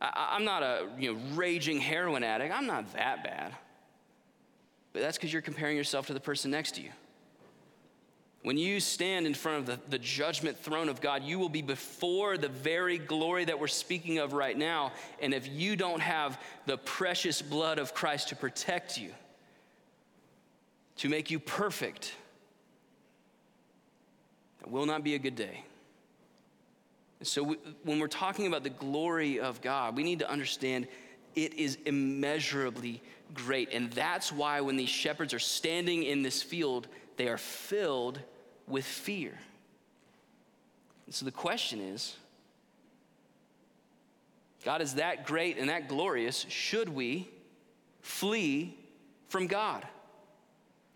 I, 0.00 0.36
am 0.36 0.44
not 0.44 0.62
a 0.62 0.88
you 0.98 1.14
know, 1.14 1.20
raging 1.34 1.78
heroin 1.78 2.24
addict. 2.24 2.52
I'm 2.52 2.66
not 2.66 2.92
that 2.94 3.22
bad. 3.22 3.54
But 4.92 5.02
that's 5.02 5.16
because 5.16 5.32
you're 5.32 5.42
comparing 5.42 5.76
yourself 5.76 6.06
to 6.08 6.14
the 6.14 6.20
person 6.20 6.50
next 6.50 6.74
to 6.76 6.82
you. 6.82 6.90
When 8.42 8.58
you 8.58 8.80
stand 8.80 9.26
in 9.26 9.34
front 9.34 9.58
of 9.58 9.66
the, 9.66 9.78
the 9.88 9.98
judgment 9.98 10.58
throne 10.58 10.88
of 10.88 11.00
God, 11.00 11.22
you 11.22 11.38
will 11.38 11.48
be 11.48 11.62
before 11.62 12.36
the 12.36 12.48
very 12.48 12.98
glory 12.98 13.44
that 13.44 13.58
we're 13.58 13.68
speaking 13.68 14.18
of 14.18 14.32
right 14.32 14.58
now. 14.58 14.92
And 15.20 15.32
if 15.32 15.48
you 15.48 15.76
don't 15.76 16.00
have 16.00 16.40
the 16.66 16.76
precious 16.76 17.40
blood 17.40 17.78
of 17.78 17.94
Christ 17.94 18.30
to 18.30 18.36
protect 18.36 18.98
you, 18.98 19.10
to 20.96 21.08
make 21.08 21.30
you 21.30 21.38
perfect, 21.38 22.14
it 24.60 24.70
will 24.70 24.86
not 24.86 25.04
be 25.04 25.14
a 25.14 25.18
good 25.20 25.36
day. 25.36 25.64
And 27.20 27.28
so, 27.28 27.44
we, 27.44 27.56
when 27.84 28.00
we're 28.00 28.08
talking 28.08 28.48
about 28.48 28.64
the 28.64 28.70
glory 28.70 29.38
of 29.38 29.60
God, 29.60 29.96
we 29.96 30.02
need 30.02 30.18
to 30.18 30.28
understand 30.28 30.88
it 31.36 31.54
is 31.54 31.78
immeasurably 31.86 33.00
great. 33.34 33.70
And 33.72 33.90
that's 33.92 34.32
why 34.32 34.60
when 34.60 34.76
these 34.76 34.88
shepherds 34.88 35.34
are 35.34 35.38
standing 35.38 36.02
in 36.02 36.22
this 36.22 36.42
field, 36.42 36.88
they 37.16 37.28
are 37.28 37.38
filled 37.38 38.20
with 38.66 38.84
fear. 38.84 39.38
And 41.06 41.14
so 41.14 41.24
the 41.24 41.32
question 41.32 41.80
is 41.80 42.16
God 44.64 44.80
is 44.80 44.94
that 44.94 45.26
great 45.26 45.58
and 45.58 45.68
that 45.68 45.88
glorious. 45.88 46.46
Should 46.48 46.88
we 46.88 47.28
flee 48.00 48.76
from 49.28 49.46
God? 49.46 49.86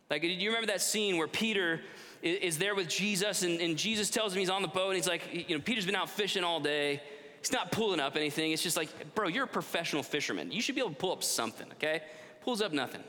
Like, 0.08 0.22
do 0.22 0.28
you 0.28 0.50
remember 0.50 0.68
that 0.68 0.80
scene 0.80 1.16
where 1.16 1.26
Peter 1.26 1.80
is 2.22 2.58
there 2.58 2.74
with 2.74 2.88
Jesus 2.88 3.42
and, 3.42 3.60
and 3.60 3.76
Jesus 3.76 4.08
tells 4.08 4.32
him 4.32 4.38
he's 4.38 4.50
on 4.50 4.62
the 4.62 4.68
boat 4.68 4.88
and 4.88 4.96
he's 4.96 5.08
like, 5.08 5.48
you 5.48 5.56
know, 5.56 5.62
Peter's 5.62 5.86
been 5.86 5.96
out 5.96 6.10
fishing 6.10 6.44
all 6.44 6.60
day. 6.60 7.02
He's 7.40 7.52
not 7.52 7.72
pulling 7.72 8.00
up 8.00 8.16
anything. 8.16 8.52
It's 8.52 8.62
just 8.62 8.76
like, 8.76 9.14
bro, 9.14 9.28
you're 9.28 9.44
a 9.44 9.48
professional 9.48 10.02
fisherman. 10.02 10.50
You 10.52 10.60
should 10.60 10.74
be 10.74 10.80
able 10.80 10.90
to 10.90 10.96
pull 10.96 11.12
up 11.12 11.22
something, 11.22 11.66
okay? 11.72 12.02
Pulls 12.46 12.62
up 12.62 12.72
nothing. 12.72 13.02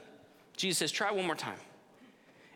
Jesus 0.58 0.80
says, 0.80 0.92
try 0.92 1.12
one 1.12 1.28
more 1.28 1.36
time. 1.36 1.60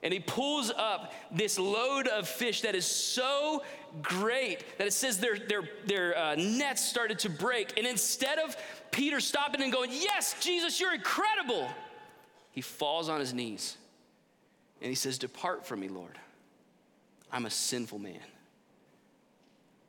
And 0.01 0.11
he 0.11 0.19
pulls 0.19 0.71
up 0.75 1.13
this 1.31 1.59
load 1.59 2.07
of 2.07 2.27
fish 2.27 2.61
that 2.61 2.73
is 2.73 2.87
so 2.87 3.61
great 4.01 4.63
that 4.79 4.87
it 4.87 4.93
says 4.93 5.19
their, 5.19 5.37
their, 5.37 5.61
their 5.85 6.17
uh, 6.17 6.33
nets 6.33 6.83
started 6.83 7.19
to 7.19 7.29
break. 7.29 7.77
And 7.77 7.85
instead 7.85 8.39
of 8.39 8.57
Peter 8.89 9.19
stopping 9.19 9.61
and 9.61 9.71
going, 9.71 9.91
Yes, 9.91 10.35
Jesus, 10.39 10.79
you're 10.79 10.95
incredible, 10.95 11.69
he 12.51 12.61
falls 12.61 13.09
on 13.09 13.19
his 13.19 13.31
knees 13.31 13.77
and 14.81 14.89
he 14.89 14.95
says, 14.95 15.19
Depart 15.19 15.67
from 15.67 15.81
me, 15.81 15.87
Lord. 15.87 16.17
I'm 17.31 17.45
a 17.45 17.51
sinful 17.51 17.99
man. 17.99 18.17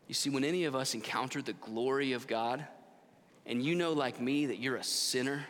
You 0.09 0.15
see, 0.15 0.29
when 0.29 0.45
any 0.45 0.65
of 0.65 0.77
us 0.77 0.93
encounter 0.93 1.41
the 1.41 1.55
glory 1.55 2.13
of 2.13 2.27
God, 2.27 2.67
and 3.47 3.65
you 3.65 3.75
know, 3.75 3.95
like 3.95 4.21
me, 4.21 4.45
that 4.45 4.59
you're 4.59 4.77
a 4.77 4.85
sinner, 4.85 5.47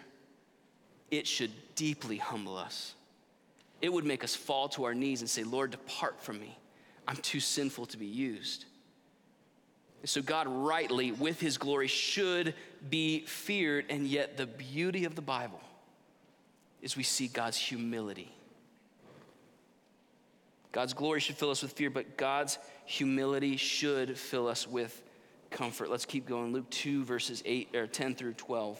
it 1.12 1.26
should 1.26 1.52
deeply 1.76 2.16
humble 2.16 2.56
us. 2.56 2.94
It 3.82 3.92
would 3.92 4.06
make 4.06 4.24
us 4.24 4.34
fall 4.34 4.68
to 4.70 4.84
our 4.84 4.94
knees 4.94 5.20
and 5.20 5.28
say, 5.28 5.44
Lord, 5.44 5.70
depart 5.70 6.20
from 6.20 6.40
me. 6.40 6.58
I'm 7.06 7.16
too 7.16 7.38
sinful 7.38 7.86
to 7.86 7.98
be 7.98 8.06
used. 8.06 8.64
And 10.00 10.08
so, 10.08 10.22
God, 10.22 10.48
rightly, 10.48 11.12
with 11.12 11.38
his 11.38 11.58
glory, 11.58 11.86
should 11.86 12.54
be 12.88 13.20
feared, 13.20 13.84
and 13.90 14.06
yet 14.06 14.36
the 14.36 14.46
beauty 14.46 15.04
of 15.04 15.14
the 15.14 15.22
Bible 15.22 15.60
is 16.80 16.96
we 16.96 17.02
see 17.02 17.28
God's 17.28 17.58
humility. 17.58 18.32
God's 20.72 20.94
glory 20.94 21.20
should 21.20 21.36
fill 21.36 21.50
us 21.50 21.62
with 21.62 21.72
fear, 21.72 21.90
but 21.90 22.16
God's 22.16 22.58
humility 22.86 23.58
should 23.58 24.18
fill 24.18 24.48
us 24.48 24.66
with 24.66 25.02
comfort. 25.50 25.90
Let's 25.90 26.06
keep 26.06 26.26
going. 26.26 26.52
Luke 26.52 26.70
2, 26.70 27.04
verses 27.04 27.42
8 27.44 27.76
or 27.76 27.86
10 27.86 28.14
through 28.14 28.32
12. 28.34 28.78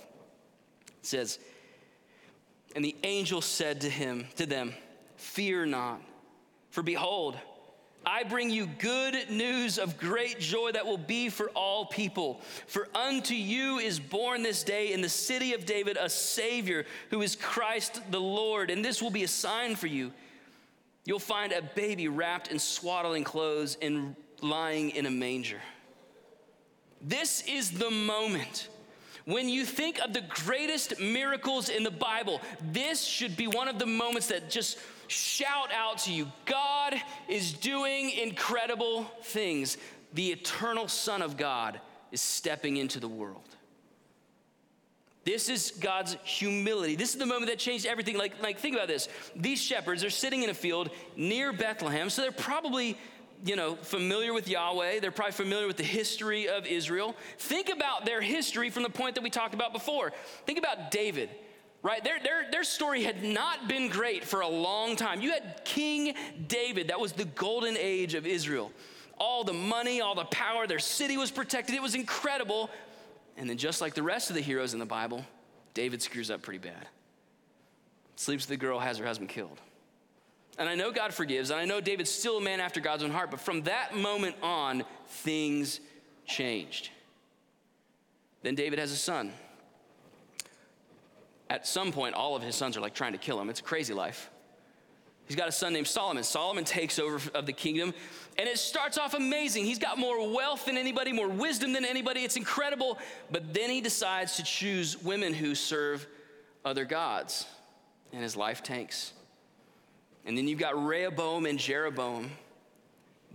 It 0.86 1.06
says, 1.06 1.38
And 2.74 2.84
the 2.84 2.96
angel 3.02 3.40
said 3.40 3.82
to 3.82 3.90
him, 3.90 4.26
to 4.36 4.46
them, 4.46 4.74
Fear 5.16 5.66
not, 5.66 6.00
for 6.70 6.82
behold, 6.82 7.38
I 8.04 8.24
bring 8.24 8.50
you 8.50 8.66
good 8.66 9.30
news 9.30 9.78
of 9.78 9.96
great 9.96 10.40
joy 10.40 10.72
that 10.72 10.86
will 10.86 10.98
be 10.98 11.28
for 11.28 11.50
all 11.50 11.86
people. 11.86 12.40
For 12.66 12.88
unto 12.94 13.34
you 13.34 13.78
is 13.78 14.00
born 14.00 14.42
this 14.42 14.64
day 14.64 14.92
in 14.92 15.00
the 15.00 15.08
city 15.08 15.54
of 15.54 15.64
David 15.66 15.96
a 16.00 16.08
Savior 16.08 16.84
who 17.10 17.22
is 17.22 17.36
Christ 17.36 18.00
the 18.10 18.20
Lord. 18.20 18.70
And 18.70 18.84
this 18.84 19.00
will 19.00 19.10
be 19.10 19.22
a 19.22 19.28
sign 19.28 19.76
for 19.76 19.86
you. 19.86 20.12
You'll 21.04 21.20
find 21.20 21.52
a 21.52 21.62
baby 21.62 22.08
wrapped 22.08 22.48
in 22.48 22.58
swaddling 22.58 23.24
clothes 23.24 23.76
and 23.80 24.16
lying 24.40 24.90
in 24.90 25.06
a 25.06 25.10
manger. 25.10 25.60
This 27.00 27.42
is 27.46 27.70
the 27.70 27.90
moment. 27.90 28.68
When 29.24 29.48
you 29.48 29.64
think 29.64 30.00
of 30.00 30.12
the 30.12 30.22
greatest 30.22 30.98
miracles 30.98 31.68
in 31.68 31.84
the 31.84 31.90
Bible, 31.90 32.40
this 32.72 33.02
should 33.02 33.36
be 33.36 33.46
one 33.46 33.68
of 33.68 33.78
the 33.78 33.86
moments 33.86 34.26
that 34.28 34.50
just 34.50 34.78
shout 35.06 35.72
out 35.72 35.98
to 35.98 36.12
you 36.12 36.30
God 36.44 36.94
is 37.28 37.52
doing 37.52 38.10
incredible 38.10 39.04
things. 39.22 39.76
the 40.14 40.30
eternal 40.30 40.88
Son 40.88 41.22
of 41.22 41.36
God 41.36 41.80
is 42.10 42.20
stepping 42.20 42.76
into 42.76 43.00
the 43.00 43.08
world. 43.08 43.48
This 45.24 45.48
is 45.48 45.72
God's 45.80 46.16
humility. 46.24 46.96
This 46.96 47.12
is 47.12 47.18
the 47.18 47.26
moment 47.26 47.46
that 47.46 47.58
changed 47.58 47.86
everything. 47.86 48.18
Like, 48.18 48.42
like 48.42 48.58
think 48.58 48.74
about 48.74 48.88
this. 48.88 49.08
These 49.36 49.62
shepherds 49.62 50.02
are 50.02 50.10
sitting 50.10 50.42
in 50.42 50.50
a 50.50 50.54
field 50.54 50.90
near 51.16 51.52
Bethlehem, 51.52 52.10
so 52.10 52.22
they're 52.22 52.32
probably, 52.32 52.98
you 53.44 53.56
know, 53.56 53.76
familiar 53.76 54.32
with 54.32 54.48
Yahweh. 54.48 55.00
They're 55.00 55.10
probably 55.10 55.32
familiar 55.32 55.66
with 55.66 55.76
the 55.76 55.82
history 55.82 56.48
of 56.48 56.66
Israel. 56.66 57.16
Think 57.38 57.68
about 57.68 58.04
their 58.04 58.20
history 58.20 58.70
from 58.70 58.82
the 58.82 58.90
point 58.90 59.14
that 59.16 59.22
we 59.22 59.30
talked 59.30 59.54
about 59.54 59.72
before. 59.72 60.12
Think 60.46 60.58
about 60.58 60.90
David, 60.90 61.30
right? 61.82 62.02
Their, 62.02 62.20
their, 62.20 62.50
their 62.50 62.64
story 62.64 63.02
had 63.02 63.22
not 63.24 63.68
been 63.68 63.88
great 63.88 64.24
for 64.24 64.40
a 64.40 64.48
long 64.48 64.96
time. 64.96 65.20
You 65.20 65.32
had 65.32 65.62
King 65.64 66.14
David, 66.46 66.88
that 66.88 67.00
was 67.00 67.12
the 67.12 67.24
golden 67.24 67.76
age 67.76 68.14
of 68.14 68.26
Israel. 68.26 68.70
All 69.18 69.44
the 69.44 69.52
money, 69.52 70.00
all 70.00 70.14
the 70.14 70.24
power, 70.24 70.66
their 70.66 70.78
city 70.78 71.16
was 71.16 71.30
protected. 71.30 71.74
It 71.74 71.82
was 71.82 71.94
incredible 71.94 72.70
and 73.36 73.48
then, 73.48 73.56
just 73.56 73.80
like 73.80 73.94
the 73.94 74.02
rest 74.02 74.30
of 74.30 74.36
the 74.36 74.42
heroes 74.42 74.72
in 74.72 74.78
the 74.78 74.86
Bible, 74.86 75.24
David 75.74 76.02
screws 76.02 76.30
up 76.30 76.42
pretty 76.42 76.58
bad. 76.58 76.88
Sleeps 78.16 78.44
with 78.44 78.50
the 78.50 78.64
girl, 78.64 78.78
has 78.78 78.98
her 78.98 79.06
husband 79.06 79.30
killed. 79.30 79.60
And 80.58 80.68
I 80.68 80.74
know 80.74 80.92
God 80.92 81.14
forgives, 81.14 81.50
and 81.50 81.58
I 81.58 81.64
know 81.64 81.80
David's 81.80 82.10
still 82.10 82.36
a 82.36 82.40
man 82.40 82.60
after 82.60 82.78
God's 82.80 83.02
own 83.02 83.10
heart, 83.10 83.30
but 83.30 83.40
from 83.40 83.62
that 83.62 83.96
moment 83.96 84.36
on, 84.42 84.84
things 85.06 85.80
changed. 86.26 86.90
Then 88.42 88.54
David 88.54 88.78
has 88.78 88.92
a 88.92 88.96
son. 88.96 89.32
At 91.48 91.66
some 91.66 91.92
point, 91.92 92.14
all 92.14 92.36
of 92.36 92.42
his 92.42 92.54
sons 92.54 92.76
are 92.76 92.80
like 92.80 92.94
trying 92.94 93.12
to 93.12 93.18
kill 93.18 93.40
him. 93.40 93.48
It's 93.48 93.60
a 93.60 93.62
crazy 93.64 93.94
life. 93.94 94.30
He's 95.26 95.36
got 95.36 95.48
a 95.48 95.52
son 95.52 95.72
named 95.72 95.86
Solomon. 95.86 96.24
Solomon 96.24 96.64
takes 96.64 96.98
over 96.98 97.20
of 97.34 97.46
the 97.46 97.52
kingdom, 97.52 97.94
and 98.36 98.48
it 98.48 98.58
starts 98.58 98.98
off 98.98 99.14
amazing. 99.14 99.64
He's 99.64 99.78
got 99.78 99.96
more 99.98 100.30
wealth 100.34 100.66
than 100.66 100.76
anybody, 100.76 101.12
more 101.12 101.28
wisdom 101.28 101.72
than 101.72 101.84
anybody. 101.84 102.24
It's 102.24 102.36
incredible. 102.36 102.98
But 103.30 103.54
then 103.54 103.70
he 103.70 103.80
decides 103.80 104.36
to 104.36 104.42
choose 104.42 105.02
women 105.02 105.32
who 105.32 105.54
serve 105.54 106.06
other 106.64 106.84
gods, 106.84 107.46
and 108.12 108.22
his 108.22 108.36
life 108.36 108.62
tanks. 108.62 109.12
And 110.24 110.36
then 110.36 110.46
you've 110.46 110.58
got 110.58 110.86
Rehoboam 110.86 111.46
and 111.46 111.58
Jeroboam. 111.58 112.30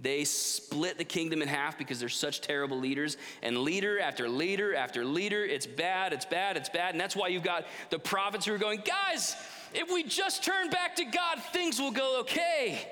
They 0.01 0.25
split 0.25 0.97
the 0.97 1.03
kingdom 1.03 1.41
in 1.41 1.47
half 1.47 1.77
because 1.77 1.99
they're 1.99 2.09
such 2.09 2.41
terrible 2.41 2.79
leaders. 2.79 3.17
And 3.41 3.57
leader 3.57 3.99
after 3.99 4.29
leader 4.29 4.75
after 4.75 5.03
leader, 5.03 5.43
it's 5.43 5.65
bad, 5.65 6.13
it's 6.13 6.25
bad, 6.25 6.55
it's 6.55 6.69
bad. 6.69 6.93
And 6.93 7.01
that's 7.01 7.15
why 7.15 7.29
you've 7.29 7.43
got 7.43 7.65
the 7.89 7.97
prophets 7.97 8.45
who 8.45 8.53
are 8.53 8.59
going, 8.59 8.81
guys, 8.85 9.35
if 9.73 9.91
we 9.91 10.03
just 10.03 10.43
turn 10.43 10.69
back 10.69 10.95
to 10.97 11.05
God, 11.05 11.41
things 11.51 11.79
will 11.79 11.91
go 11.91 12.19
okay. 12.21 12.87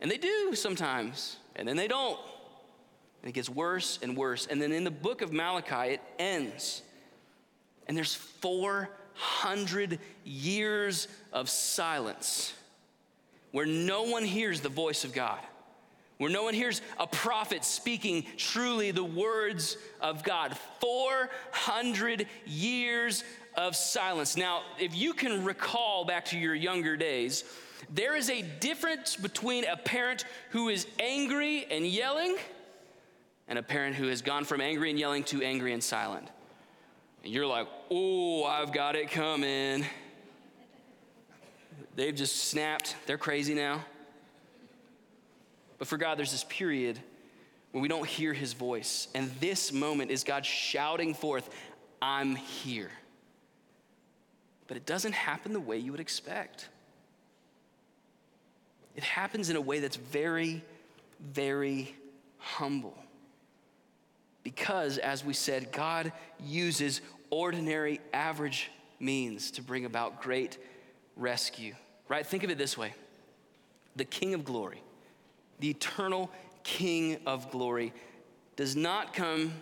And 0.00 0.10
they 0.10 0.16
do 0.16 0.54
sometimes, 0.54 1.36
and 1.56 1.66
then 1.66 1.76
they 1.76 1.88
don't. 1.88 2.18
And 3.22 3.28
it 3.28 3.32
gets 3.32 3.50
worse 3.50 3.98
and 4.00 4.16
worse. 4.16 4.46
And 4.46 4.62
then 4.62 4.72
in 4.72 4.84
the 4.84 4.90
book 4.90 5.22
of 5.22 5.32
Malachi, 5.32 5.94
it 5.94 6.00
ends. 6.18 6.82
And 7.86 7.96
there's 7.96 8.14
400 8.14 9.98
years 10.24 11.08
of 11.32 11.50
silence 11.50 12.54
where 13.52 13.66
no 13.66 14.02
one 14.02 14.24
hears 14.24 14.60
the 14.60 14.68
voice 14.68 15.04
of 15.04 15.12
God, 15.12 15.40
where 16.18 16.30
no 16.30 16.42
one 16.42 16.54
hears 16.54 16.82
a 16.98 17.06
prophet 17.06 17.64
speaking 17.64 18.24
truly 18.36 18.90
the 18.90 19.04
words 19.04 19.76
of 20.00 20.22
God. 20.22 20.56
400 20.80 22.26
years 22.46 23.24
of 23.56 23.74
silence. 23.74 24.36
Now, 24.36 24.62
if 24.78 24.94
you 24.94 25.12
can 25.12 25.44
recall 25.44 26.04
back 26.04 26.26
to 26.26 26.38
your 26.38 26.54
younger 26.54 26.96
days, 26.96 27.44
there 27.92 28.16
is 28.16 28.30
a 28.30 28.42
difference 28.42 29.16
between 29.16 29.64
a 29.64 29.76
parent 29.76 30.24
who 30.50 30.68
is 30.68 30.86
angry 30.98 31.66
and 31.70 31.86
yelling 31.86 32.36
and 33.48 33.58
a 33.58 33.62
parent 33.62 33.96
who 33.96 34.06
has 34.06 34.22
gone 34.22 34.44
from 34.44 34.60
angry 34.60 34.90
and 34.90 34.98
yelling 34.98 35.24
to 35.24 35.42
angry 35.42 35.72
and 35.72 35.82
silent. 35.82 36.28
And 37.24 37.32
you're 37.32 37.46
like, 37.46 37.66
oh, 37.90 38.44
I've 38.44 38.72
got 38.72 38.94
it 38.94 39.10
coming. 39.10 39.84
They've 41.96 42.14
just 42.14 42.36
snapped. 42.48 42.96
They're 43.06 43.18
crazy 43.18 43.54
now. 43.54 43.84
But 45.78 45.88
for 45.88 45.96
God, 45.96 46.18
there's 46.18 46.32
this 46.32 46.44
period 46.44 46.98
when 47.72 47.82
we 47.82 47.88
don't 47.88 48.06
hear 48.06 48.32
his 48.32 48.52
voice. 48.52 49.08
And 49.14 49.30
this 49.40 49.72
moment 49.72 50.10
is 50.10 50.24
God 50.24 50.44
shouting 50.44 51.14
forth, 51.14 51.50
I'm 52.02 52.36
here 52.36 52.90
but 54.70 54.76
it 54.76 54.86
doesn't 54.86 55.14
happen 55.14 55.52
the 55.52 55.58
way 55.58 55.78
you 55.78 55.90
would 55.90 56.00
expect. 56.00 56.68
It 58.94 59.02
happens 59.02 59.50
in 59.50 59.56
a 59.56 59.60
way 59.60 59.80
that's 59.80 59.96
very, 59.96 60.62
very 61.18 61.92
humble. 62.38 62.96
Because, 64.44 64.98
as 64.98 65.24
we 65.24 65.32
said, 65.32 65.72
God 65.72 66.12
uses 66.38 67.00
ordinary, 67.30 68.00
average 68.12 68.70
means 69.00 69.50
to 69.50 69.62
bring 69.62 69.86
about 69.86 70.22
great 70.22 70.56
rescue. 71.20 71.74
Right? 72.08 72.26
Think 72.26 72.42
of 72.42 72.50
it 72.50 72.58
this 72.58 72.76
way 72.76 72.94
the 73.96 74.04
King 74.04 74.34
of 74.34 74.44
glory, 74.44 74.82
the 75.60 75.70
eternal 75.70 76.30
King 76.64 77.18
of 77.26 77.50
glory, 77.50 77.92
does 78.56 78.74
not 78.74 79.14
come 79.14 79.52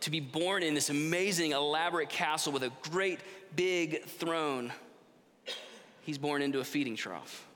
to 0.00 0.10
be 0.10 0.20
born 0.20 0.62
in 0.62 0.74
this 0.74 0.90
amazing, 0.90 1.52
elaborate 1.52 2.08
castle 2.08 2.52
with 2.52 2.62
a 2.62 2.72
great 2.90 3.20
big 3.54 4.04
throne. 4.04 4.72
He's 6.02 6.18
born 6.18 6.42
into 6.42 6.60
a 6.60 6.64
feeding 6.64 6.96
trough. 6.96 7.46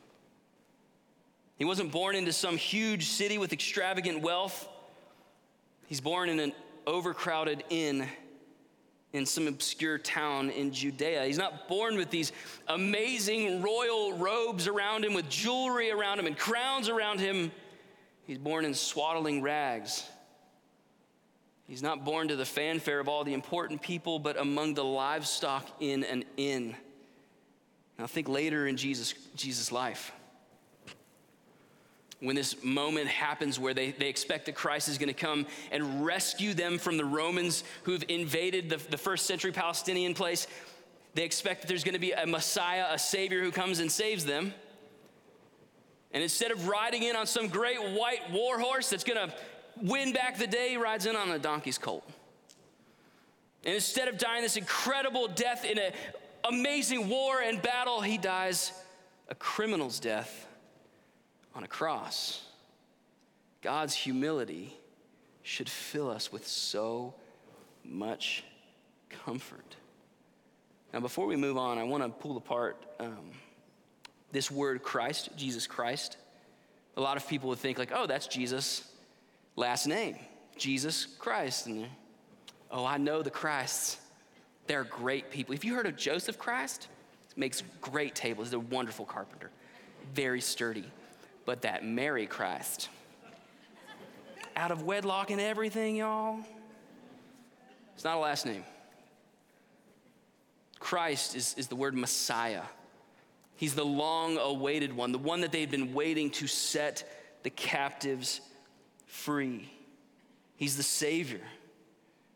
He 1.57 1.65
wasn't 1.65 1.91
born 1.91 2.15
into 2.15 2.33
some 2.33 2.57
huge 2.57 3.07
city 3.07 3.39
with 3.39 3.53
extravagant 3.53 4.21
wealth. 4.21 4.69
He's 5.87 6.01
born 6.01 6.29
in 6.29 6.39
an 6.39 6.53
overcrowded 6.87 7.65
inn 7.71 8.07
in 9.13 9.25
some 9.25 9.47
obscure 9.47 9.99
town 9.99 10.51
in 10.51 10.73
Judea. 10.73 11.25
He's 11.25 11.39
not 11.39 11.69
born 11.69 11.97
with 11.97 12.11
these 12.11 12.33
amazing 12.69 13.63
royal 13.63 14.13
robes 14.15 14.67
around 14.69 15.05
him, 15.05 15.15
with 15.15 15.29
jewelry 15.29 15.91
around 15.91 16.19
him, 16.19 16.27
and 16.27 16.37
crowns 16.37 16.89
around 16.89 17.21
him. 17.21 17.51
He's 18.27 18.39
born 18.39 18.65
in 18.65 18.75
swaddling 18.75 19.43
rags 19.43 20.05
He's 21.69 21.83
not 21.83 22.03
born 22.03 22.29
to 22.29 22.37
the 22.37 22.47
fanfare 22.47 22.99
of 22.99 23.09
all 23.09 23.25
the 23.25 23.35
important 23.35 23.83
people, 23.83 24.19
but 24.19 24.41
among 24.41 24.73
the 24.73 24.85
livestock 24.85 25.69
in 25.81 26.03
an 26.03 26.25
inn. 26.39 26.75
Now, 27.99 28.07
think 28.07 28.27
later 28.27 28.67
in 28.67 28.79
Jesus' 28.79 29.13
Jesus' 29.37 29.71
life. 29.71 30.13
When 32.21 32.35
this 32.35 32.63
moment 32.65 33.07
happens 33.07 33.61
where 33.61 33.75
they, 33.75 33.93
they 33.93 34.09
expect 34.09 34.47
that 34.47 34.57
Christ 34.57 34.89
is 34.89 34.99
going 34.99 35.09
to 35.09 35.15
come 35.15 35.47
and 35.71 36.05
rescue 36.05 36.53
them 36.53 36.79
from 36.79 36.97
the 36.97 37.05
Romans 37.05 37.63
who've 37.85 38.05
invaded 38.09 38.71
the, 38.71 38.77
the 38.91 38.99
first 38.99 39.27
century 39.27 39.53
Palestinian 39.53 40.15
place, 40.15 40.49
they 41.15 41.23
expect 41.23 41.63
that 41.63 41.69
there's 41.69 41.85
going 41.85 41.95
to 41.95 42.01
be 42.01 42.13
a 42.13 42.27
Messiah, 42.27 42.87
a 42.91 42.99
Savior 42.99 43.41
who 43.43 43.53
comes 43.53 43.79
and 43.79 43.91
saves 43.91 44.25
them. 44.25 44.53
And 46.11 46.23
instead 46.23 46.51
of 46.51 46.67
riding 46.67 47.05
in 47.05 47.15
on 47.15 47.27
some 47.27 47.49
great 47.49 47.79
white 47.79 48.31
war 48.33 48.59
horse 48.59 48.91
that's 48.91 49.05
going 49.05 49.29
to 49.29 49.35
win 49.81 50.13
back 50.13 50.39
the 50.39 50.47
day, 50.47 50.71
he 50.71 50.77
rides 50.77 51.07
in 51.07 51.15
on 51.15 51.31
a 51.31 51.39
donkey's 51.39 51.79
colt. 51.79 52.09
And 53.65 53.75
instead 53.75 54.09
of 54.09 54.19
dying 54.19 54.43
this 54.43 54.57
incredible 54.57 55.29
death 55.29 55.65
in 55.65 55.79
an 55.79 55.93
amazing 56.45 57.09
war 57.09 57.41
and 57.41 57.63
battle, 57.63 58.01
he 58.01 58.19
dies 58.19 58.73
a 59.29 59.37
criminal's 59.37 60.01
death 60.01 60.48
on 61.59 61.65
a 61.65 61.69
cross. 61.69 62.41
God's 63.63 63.93
humility 63.93 64.73
should 65.43 65.69
fill 65.69 66.09
us 66.09 66.31
with 66.31 66.47
so 66.47 67.15
much 67.85 68.45
comfort. 69.25 69.75
Now, 70.93 71.01
before 71.01 71.27
we 71.27 71.35
move 71.35 71.57
on, 71.57 71.77
I 71.77 71.83
want 71.83 72.05
to 72.05 72.11
pull 72.11 72.37
apart 72.37 72.77
um, 73.01 73.33
this 74.31 74.53
word 74.53 74.85
Christ, 74.85 75.31
Jesus 75.37 75.67
Christ. 75.67 76.17
A 76.97 77.01
lot 77.01 77.17
of 77.17 77.27
people 77.27 77.49
would 77.49 77.59
think, 77.59 77.77
like, 77.77 77.91
oh, 77.93 78.07
that's 78.07 78.29
Jesus 78.29 78.89
last 79.57 79.89
name, 79.89 80.17
Jesus 80.57 81.07
Christ. 81.07 81.67
And 81.67 81.89
oh, 82.71 82.87
I 82.87 82.99
know 82.99 83.21
the 83.23 83.31
Christs. 83.31 83.99
They're 84.69 84.85
great 84.85 85.33
people. 85.33 85.57
Have 85.57 85.65
you 85.65 85.75
heard 85.75 85.87
of 85.87 85.97
Joseph 85.97 86.39
Christ? 86.39 86.87
Makes 87.35 87.65
great 87.81 88.15
tables. 88.15 88.49
He's 88.49 88.55
a 88.55 88.61
wonderful 88.61 89.05
carpenter, 89.05 89.51
very 90.15 90.41
sturdy. 90.41 90.85
But 91.49 91.63
that 91.63 91.83
Mary 91.83 92.27
Christ, 92.27 92.91
out 94.55 94.71
of 94.71 94.83
wedlock 94.83 95.31
and 95.31 95.41
everything, 95.41 95.97
y'all. 95.97 96.41
It's 97.95 98.05
not 98.05 98.19
a 98.19 98.21
last 98.21 98.45
name. 98.45 98.65
Christ 100.79 101.35
is, 101.35 101.55
is 101.57 101.69
the 101.69 101.75
word 101.75 101.95
Messiah. 101.95 102.65
He's 103.57 103.75
the 103.75 103.83
long 103.83 104.37
awaited 104.37 104.95
one, 104.95 105.11
the 105.11 105.17
one 105.17 105.41
that 105.41 105.51
they've 105.51 105.71
been 105.71 105.95
waiting 105.95 106.29
to 106.33 106.47
set 106.47 107.11
the 107.45 107.51
captives 107.51 108.43
free. 109.07 109.73
He's 110.59 110.77
the 110.77 110.83
Savior. 110.83 111.41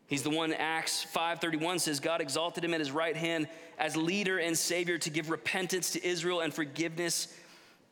He's 0.07 0.23
the 0.23 0.31
one 0.31 0.53
Acts 0.53 1.05
5:31 1.13 1.81
says 1.81 1.99
God 1.99 2.19
exalted 2.19 2.65
him 2.65 2.73
at 2.73 2.79
his 2.79 2.89
right 2.89 3.15
hand 3.15 3.47
as 3.77 3.95
leader 3.95 4.39
and 4.39 4.57
savior 4.57 4.97
to 4.97 5.11
give 5.11 5.29
repentance 5.29 5.91
to 5.91 6.03
Israel 6.03 6.39
and 6.41 6.51
forgiveness 6.51 7.27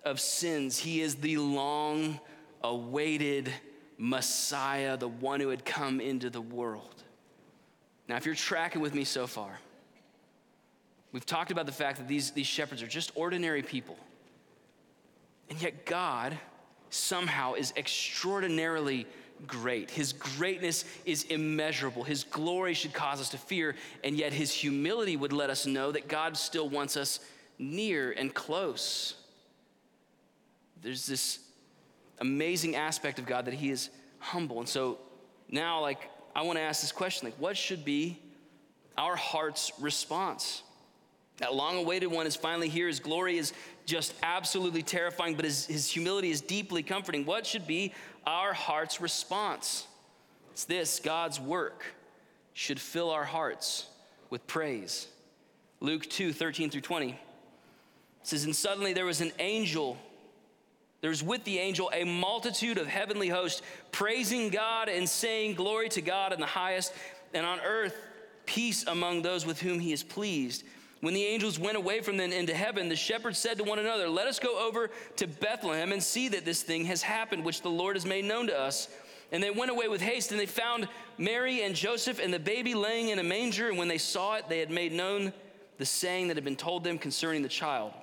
of 0.03 0.19
sins. 0.19 0.77
He 0.77 1.01
is 1.01 1.15
the 1.15 1.37
long 1.37 2.19
awaited 2.63 3.51
Messiah, 3.97 4.97
the 4.97 5.07
one 5.07 5.39
who 5.39 5.49
had 5.49 5.63
come 5.63 6.01
into 6.01 6.29
the 6.29 6.41
world. 6.41 7.03
Now, 8.07 8.17
if 8.17 8.25
you're 8.25 8.35
tracking 8.35 8.81
with 8.81 8.93
me 8.93 9.03
so 9.03 9.27
far, 9.27 9.59
we've 11.11 11.25
talked 11.25 11.51
about 11.51 11.65
the 11.65 11.71
fact 11.71 11.97
that 11.97 12.07
these, 12.07 12.31
these 12.31 12.47
shepherds 12.47 12.81
are 12.81 12.87
just 12.87 13.11
ordinary 13.15 13.61
people. 13.61 13.97
And 15.49 15.61
yet, 15.61 15.85
God 15.85 16.37
somehow 16.89 17.53
is 17.53 17.73
extraordinarily 17.77 19.05
great. 19.47 19.89
His 19.89 20.13
greatness 20.13 20.85
is 21.05 21.23
immeasurable. 21.23 22.03
His 22.03 22.23
glory 22.23 22.73
should 22.73 22.93
cause 22.93 23.19
us 23.21 23.29
to 23.29 23.37
fear, 23.37 23.75
and 24.03 24.15
yet 24.15 24.33
His 24.33 24.51
humility 24.51 25.15
would 25.15 25.33
let 25.33 25.49
us 25.49 25.65
know 25.65 25.91
that 25.91 26.07
God 26.07 26.37
still 26.37 26.69
wants 26.69 26.97
us 26.97 27.19
near 27.59 28.11
and 28.11 28.33
close. 28.33 29.15
There's 30.81 31.05
this 31.05 31.39
amazing 32.19 32.75
aspect 32.75 33.19
of 33.19 33.25
God 33.25 33.45
that 33.45 33.53
He 33.53 33.69
is 33.69 33.89
humble. 34.19 34.59
And 34.59 34.69
so 34.69 34.97
now, 35.49 35.81
like, 35.81 36.09
I 36.35 36.43
want 36.43 36.57
to 36.57 36.63
ask 36.63 36.81
this 36.81 36.91
question 36.91 37.27
like, 37.27 37.35
what 37.37 37.57
should 37.57 37.83
be 37.83 38.19
our 38.97 39.15
heart's 39.15 39.71
response? 39.79 40.63
That 41.37 41.55
long 41.55 41.77
awaited 41.77 42.07
one 42.07 42.27
is 42.27 42.35
finally 42.35 42.69
here. 42.69 42.87
His 42.87 42.99
glory 42.99 43.37
is 43.37 43.53
just 43.85 44.13
absolutely 44.21 44.83
terrifying, 44.83 45.35
but 45.35 45.43
his, 45.43 45.65
his 45.65 45.89
humility 45.89 46.29
is 46.29 46.39
deeply 46.39 46.83
comforting. 46.83 47.25
What 47.25 47.45
should 47.45 47.65
be 47.65 47.93
our 48.27 48.53
heart's 48.53 49.01
response? 49.01 49.87
It's 50.51 50.65
this 50.65 50.99
God's 50.99 51.39
work 51.39 51.83
should 52.53 52.79
fill 52.79 53.09
our 53.09 53.23
hearts 53.23 53.87
with 54.29 54.45
praise. 54.45 55.07
Luke 55.79 56.03
2 56.03 56.31
13 56.31 56.69
through 56.69 56.81
20 56.81 57.19
says, 58.21 58.43
And 58.43 58.55
suddenly 58.55 58.93
there 58.93 59.05
was 59.05 59.21
an 59.21 59.31
angel 59.39 59.97
there's 61.01 61.23
with 61.23 61.43
the 61.43 61.57
angel 61.57 61.91
a 61.93 62.03
multitude 62.03 62.77
of 62.77 62.87
heavenly 62.87 63.27
hosts 63.27 63.61
praising 63.91 64.49
God 64.49 64.87
and 64.87 65.09
saying, 65.09 65.55
Glory 65.55 65.89
to 65.89 66.01
God 66.01 66.31
in 66.31 66.39
the 66.39 66.45
highest, 66.45 66.93
and 67.33 67.45
on 67.45 67.59
earth 67.59 67.95
peace 68.45 68.85
among 68.87 69.21
those 69.21 69.45
with 69.45 69.59
whom 69.59 69.79
he 69.79 69.91
is 69.91 70.03
pleased. 70.03 70.63
When 71.01 71.15
the 71.15 71.25
angels 71.25 71.57
went 71.57 71.77
away 71.77 72.01
from 72.01 72.17
them 72.17 72.31
into 72.31 72.53
heaven, 72.53 72.87
the 72.87 72.95
shepherds 72.95 73.39
said 73.39 73.57
to 73.57 73.63
one 73.63 73.79
another, 73.79 74.07
Let 74.07 74.27
us 74.27 74.37
go 74.37 74.59
over 74.59 74.91
to 75.15 75.27
Bethlehem 75.27 75.91
and 75.91 76.01
see 76.01 76.27
that 76.29 76.45
this 76.45 76.61
thing 76.61 76.85
has 76.85 77.01
happened, 77.01 77.43
which 77.43 77.63
the 77.63 77.69
Lord 77.69 77.95
has 77.95 78.05
made 78.05 78.25
known 78.25 78.47
to 78.47 78.57
us. 78.57 78.87
And 79.31 79.41
they 79.41 79.49
went 79.49 79.71
away 79.71 79.87
with 79.87 80.01
haste, 80.01 80.31
and 80.31 80.39
they 80.39 80.45
found 80.45 80.87
Mary 81.17 81.63
and 81.63 81.73
Joseph 81.73 82.19
and 82.19 82.31
the 82.31 82.39
baby 82.39 82.75
laying 82.75 83.09
in 83.09 83.17
a 83.17 83.23
manger. 83.23 83.69
And 83.69 83.79
when 83.79 83.87
they 83.87 83.97
saw 83.97 84.35
it, 84.35 84.47
they 84.47 84.59
had 84.59 84.69
made 84.69 84.91
known 84.91 85.33
the 85.79 85.85
saying 85.85 86.27
that 86.27 86.37
had 86.37 86.43
been 86.43 86.55
told 86.55 86.83
them 86.83 86.99
concerning 86.99 87.41
the 87.41 87.49
child. 87.49 87.93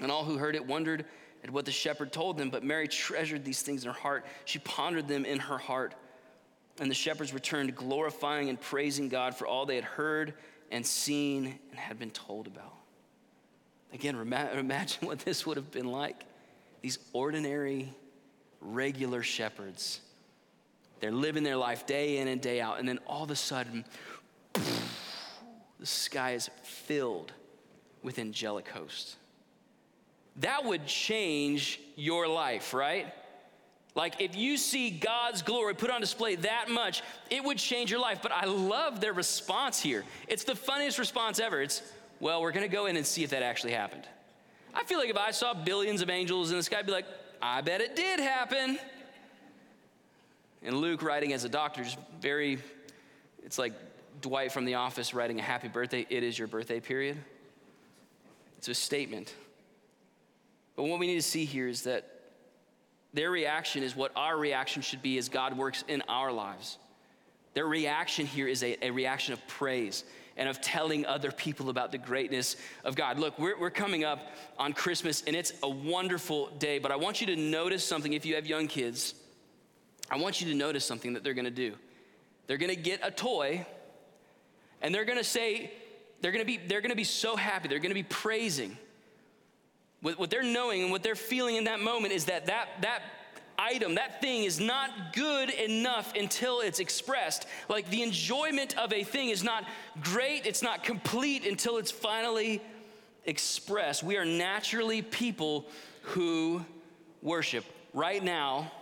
And 0.00 0.12
all 0.12 0.24
who 0.24 0.36
heard 0.36 0.56
it 0.56 0.66
wondered 0.66 1.06
at 1.42 1.50
what 1.50 1.64
the 1.64 1.72
shepherd 1.72 2.12
told 2.12 2.36
them, 2.36 2.50
but 2.50 2.62
Mary 2.62 2.86
treasured 2.86 3.44
these 3.44 3.62
things 3.62 3.82
in 3.82 3.88
her 3.88 3.98
heart. 3.98 4.26
She 4.44 4.58
pondered 4.58 5.08
them 5.08 5.24
in 5.24 5.38
her 5.38 5.58
heart. 5.58 5.94
And 6.78 6.90
the 6.90 6.94
shepherds 6.94 7.32
returned, 7.32 7.74
glorifying 7.74 8.48
and 8.48 8.60
praising 8.60 9.08
God 9.08 9.34
for 9.34 9.46
all 9.46 9.66
they 9.66 9.76
had 9.76 9.84
heard 9.84 10.34
and 10.70 10.84
seen 10.84 11.58
and 11.70 11.78
had 11.78 11.98
been 11.98 12.10
told 12.10 12.46
about. 12.46 12.74
Again, 13.92 14.16
imagine 14.16 15.06
what 15.06 15.20
this 15.20 15.46
would 15.46 15.56
have 15.56 15.70
been 15.70 15.90
like. 15.90 16.24
These 16.82 16.98
ordinary, 17.12 17.92
regular 18.60 19.22
shepherds. 19.22 20.00
They're 21.00 21.10
living 21.10 21.42
their 21.42 21.56
life 21.56 21.86
day 21.86 22.18
in 22.18 22.28
and 22.28 22.40
day 22.40 22.60
out, 22.60 22.78
and 22.78 22.88
then 22.88 22.98
all 23.06 23.24
of 23.24 23.30
a 23.30 23.36
sudden, 23.36 23.84
the 24.54 25.86
sky 25.86 26.32
is 26.32 26.50
filled 26.62 27.32
with 28.02 28.18
angelic 28.18 28.68
hosts 28.68 29.16
that 30.40 30.64
would 30.64 30.86
change 30.86 31.80
your 31.96 32.26
life, 32.26 32.74
right? 32.74 33.12
Like 33.94 34.20
if 34.20 34.36
you 34.36 34.56
see 34.56 34.90
God's 34.90 35.42
glory 35.42 35.74
put 35.74 35.90
on 35.90 36.00
display 36.00 36.36
that 36.36 36.68
much, 36.68 37.02
it 37.28 37.42
would 37.42 37.58
change 37.58 37.90
your 37.90 38.00
life. 38.00 38.20
But 38.22 38.32
I 38.32 38.46
love 38.46 39.00
their 39.00 39.12
response 39.12 39.80
here. 39.80 40.04
It's 40.28 40.44
the 40.44 40.54
funniest 40.54 40.98
response 40.98 41.40
ever. 41.40 41.60
It's, 41.60 41.82
well, 42.20 42.40
we're 42.40 42.52
gonna 42.52 42.68
go 42.68 42.86
in 42.86 42.96
and 42.96 43.04
see 43.04 43.24
if 43.24 43.30
that 43.30 43.42
actually 43.42 43.72
happened. 43.72 44.06
I 44.72 44.84
feel 44.84 44.98
like 44.98 45.10
if 45.10 45.16
I 45.16 45.32
saw 45.32 45.52
billions 45.52 46.00
of 46.02 46.10
angels 46.10 46.50
in 46.50 46.56
the 46.56 46.62
sky, 46.62 46.78
I'd 46.78 46.86
be 46.86 46.92
like, 46.92 47.06
I 47.42 47.60
bet 47.60 47.80
it 47.80 47.96
did 47.96 48.20
happen. 48.20 48.78
And 50.62 50.76
Luke, 50.76 51.02
writing 51.02 51.32
as 51.32 51.44
a 51.44 51.48
doctor, 51.48 51.82
just 51.82 51.98
very, 52.20 52.58
it's 53.42 53.58
like 53.58 53.72
Dwight 54.20 54.52
from 54.52 54.66
The 54.66 54.74
Office 54.74 55.14
writing 55.14 55.40
a 55.40 55.42
happy 55.42 55.68
birthday, 55.68 56.06
it 56.08 56.22
is 56.22 56.38
your 56.38 56.46
birthday 56.46 56.80
period. 56.80 57.16
It's 58.58 58.68
a 58.68 58.74
statement. 58.74 59.34
But 60.76 60.84
what 60.84 60.98
we 60.98 61.06
need 61.06 61.16
to 61.16 61.22
see 61.22 61.44
here 61.44 61.68
is 61.68 61.82
that 61.82 62.06
their 63.12 63.30
reaction 63.30 63.82
is 63.82 63.96
what 63.96 64.12
our 64.14 64.36
reaction 64.38 64.82
should 64.82 65.02
be 65.02 65.18
as 65.18 65.28
God 65.28 65.56
works 65.56 65.84
in 65.88 66.02
our 66.08 66.30
lives. 66.30 66.78
Their 67.54 67.66
reaction 67.66 68.26
here 68.26 68.46
is 68.46 68.62
a, 68.62 68.76
a 68.86 68.90
reaction 68.90 69.32
of 69.32 69.46
praise 69.48 70.04
and 70.36 70.48
of 70.48 70.60
telling 70.60 71.04
other 71.04 71.32
people 71.32 71.68
about 71.68 71.90
the 71.90 71.98
greatness 71.98 72.56
of 72.84 72.94
God. 72.94 73.18
Look, 73.18 73.38
we're, 73.38 73.58
we're 73.58 73.70
coming 73.70 74.04
up 74.04 74.20
on 74.58 74.72
Christmas 74.72 75.22
and 75.26 75.34
it's 75.34 75.52
a 75.62 75.68
wonderful 75.68 76.50
day, 76.58 76.78
but 76.78 76.92
I 76.92 76.96
want 76.96 77.20
you 77.20 77.26
to 77.28 77.36
notice 77.36 77.84
something 77.84 78.12
if 78.12 78.24
you 78.24 78.36
have 78.36 78.46
young 78.46 78.68
kids. 78.68 79.14
I 80.10 80.16
want 80.16 80.40
you 80.40 80.48
to 80.48 80.54
notice 80.54 80.84
something 80.84 81.14
that 81.14 81.24
they're 81.24 81.34
gonna 81.34 81.50
do. 81.50 81.74
They're 82.46 82.58
gonna 82.58 82.76
get 82.76 83.00
a 83.02 83.10
toy 83.10 83.66
and 84.80 84.94
they're 84.94 85.04
gonna 85.04 85.24
say, 85.24 85.72
they're 86.20 86.32
gonna 86.32 86.44
be, 86.44 86.58
they're 86.58 86.80
gonna 86.80 86.94
be 86.94 87.04
so 87.04 87.34
happy, 87.34 87.68
they're 87.68 87.78
gonna 87.80 87.94
be 87.94 88.02
praising 88.04 88.76
what 90.02 90.30
they're 90.30 90.42
knowing 90.42 90.82
and 90.82 90.90
what 90.90 91.02
they're 91.02 91.14
feeling 91.14 91.56
in 91.56 91.64
that 91.64 91.80
moment 91.80 92.12
is 92.12 92.26
that 92.26 92.46
that, 92.46 92.68
that 92.80 93.02
item, 93.58 93.96
that 93.96 94.20
thing 94.20 94.44
is 94.44 94.58
not 94.58 95.12
good 95.12 95.50
enough 95.50 96.14
until 96.14 96.60
it's 96.60 96.80
expressed. 96.80 97.46
Like 97.68 97.88
the 97.90 98.02
enjoyment 98.02 98.76
of 98.78 98.92
a 98.92 99.04
thing 99.04 99.28
is 99.28 99.44
not 99.44 99.64
great, 100.02 100.46
it's 100.46 100.62
not 100.62 100.82
complete 100.82 101.46
until 101.46 101.76
it's 101.76 101.90
finally 101.90 102.62
expressed. 103.26 104.02
We 104.02 104.16
are 104.16 104.24
naturally 104.24 105.02
people 105.02 105.66
who 106.02 106.64
worship. 107.22 107.64
Right 107.92 108.22
now, 108.22 108.72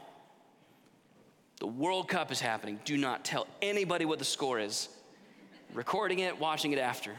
the 1.59 1.67
World 1.67 2.09
Cup 2.09 2.31
is 2.31 2.41
happening. 2.41 2.79
Do 2.85 2.97
not 2.97 3.25
tell 3.25 3.49
anybody 3.61 4.05
what 4.05 4.21
the 4.21 4.25
score 4.25 4.61
is. 4.61 4.89
Recording 5.75 6.21
it, 6.21 6.39
watching 6.39 6.73
it 6.73 6.79
after. 6.79 7.17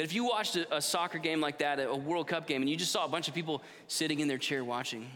That 0.00 0.04
if 0.04 0.14
you 0.14 0.24
watched 0.24 0.56
a, 0.56 0.76
a, 0.76 0.80
soccer 0.80 1.18
game 1.18 1.42
like 1.42 1.58
that, 1.58 1.78
a 1.78 1.94
World 1.94 2.26
Cup 2.26 2.46
game, 2.46 2.62
and 2.62 2.70
you 2.70 2.74
just 2.74 2.90
saw 2.90 3.04
a 3.04 3.08
bunch 3.08 3.28
of 3.28 3.34
people 3.34 3.62
sitting 3.86 4.20
in 4.20 4.28
their 4.28 4.38
chair 4.38 4.64
watching, 4.64 5.06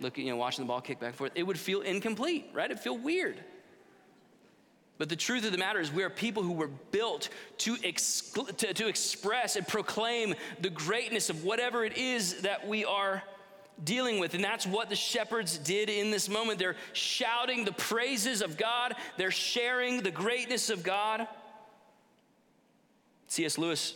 looking, 0.00 0.26
you 0.26 0.32
know, 0.32 0.36
watching 0.36 0.64
the 0.64 0.66
ball 0.66 0.80
kick 0.80 0.98
back 0.98 1.10
and 1.10 1.14
forth, 1.14 1.30
it 1.36 1.44
would 1.44 1.56
feel 1.56 1.80
incomplete, 1.80 2.50
right? 2.52 2.64
It'd 2.64 2.80
feel 2.80 2.98
weird. 2.98 3.38
But 4.98 5.08
the 5.08 5.14
truth 5.14 5.44
of 5.44 5.52
the 5.52 5.58
matter 5.58 5.78
is, 5.78 5.92
we 5.92 6.02
are 6.02 6.10
people 6.10 6.42
who 6.42 6.54
were 6.54 6.70
built 6.90 7.28
to, 7.58 7.76
ex- 7.84 8.32
to, 8.56 8.74
to 8.74 8.88
express 8.88 9.54
and 9.54 9.64
proclaim 9.64 10.34
the 10.60 10.70
greatness 10.70 11.30
of 11.30 11.44
whatever 11.44 11.84
it 11.84 11.96
is 11.96 12.40
that 12.40 12.66
we 12.66 12.84
are 12.84 13.22
dealing 13.84 14.18
with. 14.18 14.34
And 14.34 14.42
that's 14.42 14.66
what 14.66 14.88
the 14.88 14.96
shepherds 14.96 15.56
did 15.56 15.88
in 15.88 16.10
this 16.10 16.28
moment. 16.28 16.58
They're 16.58 16.74
shouting 16.94 17.64
the 17.64 17.70
praises 17.70 18.42
of 18.42 18.56
God, 18.56 18.96
they're 19.18 19.30
sharing 19.30 20.02
the 20.02 20.10
greatness 20.10 20.68
of 20.68 20.82
God. 20.82 21.28
C.S. 23.32 23.56
Lewis, 23.56 23.94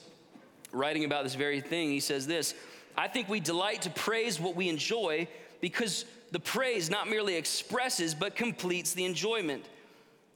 writing 0.72 1.04
about 1.04 1.22
this 1.22 1.34
very 1.34 1.60
thing, 1.60 1.90
he 1.90 2.00
says 2.00 2.26
this 2.26 2.54
I 2.96 3.06
think 3.06 3.28
we 3.28 3.38
delight 3.38 3.82
to 3.82 3.90
praise 3.90 4.40
what 4.40 4.56
we 4.56 4.70
enjoy 4.70 5.28
because 5.60 6.06
the 6.30 6.40
praise 6.40 6.88
not 6.88 7.10
merely 7.10 7.36
expresses 7.36 8.14
but 8.14 8.34
completes 8.34 8.94
the 8.94 9.04
enjoyment. 9.04 9.66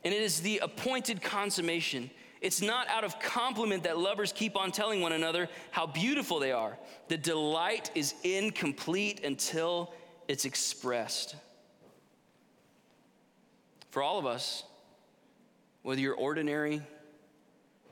And 0.05 0.13
it 0.13 0.21
is 0.21 0.43
the 0.43 0.59
appointed 0.59 1.23
consummation. 1.23 2.11
It's 2.43 2.61
not 2.61 2.89
out 2.89 3.05
of 3.05 3.19
compliment 3.19 3.85
that 3.85 3.99
lovers 3.99 4.33
keep 4.33 4.55
on 4.55 4.71
telling 4.71 5.01
one 5.01 5.13
another 5.13 5.49
how 5.71 5.87
beautiful 5.87 6.39
they 6.39 6.53
are. 6.53 6.77
The 7.09 7.17
delight 7.17 7.91
is 7.95 8.15
incomplete 8.23 9.25
until 9.25 9.95
it's 10.29 10.45
expressed. 10.45 11.37
For 13.93 14.03
all 14.03 14.19
of 14.19 14.27
us, 14.27 14.63
whether 15.81 16.03
you're 16.03 16.15
ordinary, 16.15 16.83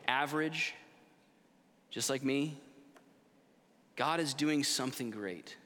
average, 0.06 0.74
just 1.90 2.10
like 2.10 2.22
me, 2.22 2.58
God 3.96 4.20
is 4.20 4.34
doing 4.34 4.62
something 4.62 5.10
great. 5.10 5.56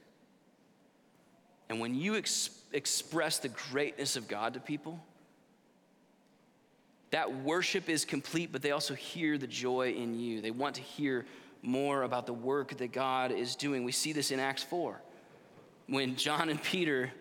And 1.68 1.80
when 1.80 1.94
you 1.94 2.16
ex- 2.16 2.50
express 2.72 3.38
the 3.38 3.48
greatness 3.48 4.16
of 4.16 4.28
God 4.28 4.54
to 4.54 4.60
people, 4.60 5.02
that 7.10 7.42
worship 7.42 7.88
is 7.88 8.04
complete, 8.04 8.52
but 8.52 8.62
they 8.62 8.70
also 8.70 8.94
hear 8.94 9.36
the 9.36 9.46
joy 9.46 9.92
in 9.92 10.18
you. 10.18 10.40
They 10.40 10.50
want 10.50 10.76
to 10.76 10.80
hear 10.80 11.26
more 11.60 12.02
about 12.02 12.26
the 12.26 12.32
work 12.32 12.76
that 12.78 12.92
God 12.92 13.30
is 13.32 13.54
doing. 13.54 13.84
We 13.84 13.92
see 13.92 14.12
this 14.12 14.30
in 14.30 14.40
Acts 14.40 14.62
4 14.62 15.00
when 15.86 16.16
John 16.16 16.48
and 16.48 16.62
Peter 16.62 17.12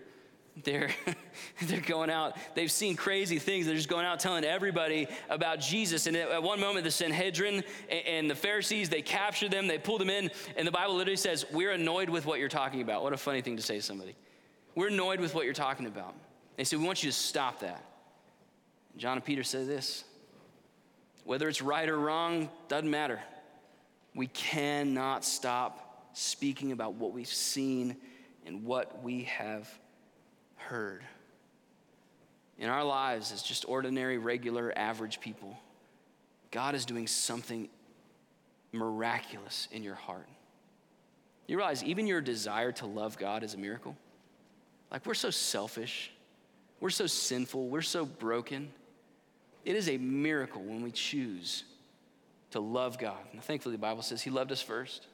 they're, 0.64 0.90
they're 1.62 1.82
going 1.82 2.10
out. 2.10 2.38
They've 2.56 2.72
seen 2.72 2.96
crazy 2.96 3.40
things. 3.40 3.66
They're 3.66 3.76
just 3.76 3.90
going 3.90 4.06
out 4.06 4.20
telling 4.20 4.44
everybody 4.44 5.08
about 5.30 5.60
Jesus. 5.60 6.08
And 6.08 6.16
at 6.16 6.44
one 6.44 6.60
moment, 6.60 6.84
the 6.84 6.92
Sanhedrin 6.92 7.64
and 7.90 8.30
the 8.30 8.36
Pharisees, 8.36 8.90
they 8.90 9.02
capture 9.02 9.50
them, 9.50 9.68
they 9.68 9.78
pull 9.78 9.98
them 9.98 10.10
in. 10.10 10.30
And 10.58 10.68
the 10.68 10.72
Bible 10.72 10.96
literally 10.96 11.18
says, 11.18 11.46
We're 11.52 11.72
annoyed 11.72 12.10
with 12.10 12.26
what 12.26 12.40
you're 12.40 12.50
talking 12.50 12.82
about. 12.82 13.04
What 13.04 13.14
a 13.14 13.18
funny 13.18 13.42
thing 13.42 13.56
to 13.58 13.64
say 13.64 13.78
to 13.78 13.82
somebody. 13.82 14.16
We're 14.76 14.90
annoyed 14.90 15.20
with 15.20 15.34
what 15.34 15.46
you're 15.46 15.54
talking 15.54 15.86
about. 15.86 16.16
They 16.58 16.64
said, 16.64 16.80
We 16.80 16.86
want 16.86 17.04
you 17.04 17.10
to 17.10 17.16
stop 17.16 17.60
that. 17.62 17.84
John 18.98 19.18
and 19.18 19.26
Peter 19.26 19.44
said 19.44 19.68
this 19.68 20.04
whether 21.24 21.48
it's 21.48 21.62
right 21.62 21.88
or 21.88 21.98
wrong, 21.98 22.50
doesn't 22.68 22.90
matter. 22.90 23.20
We 24.16 24.28
cannot 24.28 25.24
stop 25.24 26.10
speaking 26.14 26.72
about 26.72 26.96
what 26.96 27.14
we've 27.14 27.28
seen 27.28 27.96
and 28.46 28.66
what 28.66 29.02
we 29.04 29.24
have 29.24 29.70
heard. 30.71 31.03
In 32.57 32.69
our 32.69 32.84
lives, 32.84 33.34
as 33.34 33.43
just 33.43 33.67
ordinary, 33.67 34.17
regular, 34.17 34.71
average 34.73 35.19
people, 35.19 35.57
God 36.49 36.75
is 36.75 36.86
doing 36.86 37.07
something 37.07 37.67
miraculous 38.71 39.67
in 39.73 39.84
your 39.84 39.95
heart. 39.95 40.29
You 41.47 41.57
realize 41.57 41.84
even 41.84 42.07
your 42.07 42.21
desire 42.21 42.71
to 42.73 42.86
love 42.86 43.17
God 43.17 43.43
is 43.43 43.53
a 43.53 43.57
miracle? 43.57 43.97
Like, 44.89 45.05
we're 45.05 45.13
so 45.13 45.29
selfish, 45.29 46.12
we're 46.79 46.89
so 46.89 47.05
sinful, 47.05 47.67
we're 47.67 47.81
so 47.81 48.05
broken. 48.05 48.71
It 49.65 49.75
is 49.75 49.89
a 49.89 49.97
miracle 49.97 50.62
when 50.62 50.81
we 50.81 50.91
choose 50.91 51.65
to 52.51 52.62
love 52.62 52.97
God. 52.97 53.19
And 53.34 53.43
thankfully, 53.43 53.75
the 53.75 53.81
Bible 53.81 54.03
says 54.03 54.21
He 54.21 54.29
loved 54.29 54.53
us 54.53 54.62
first. 54.62 55.07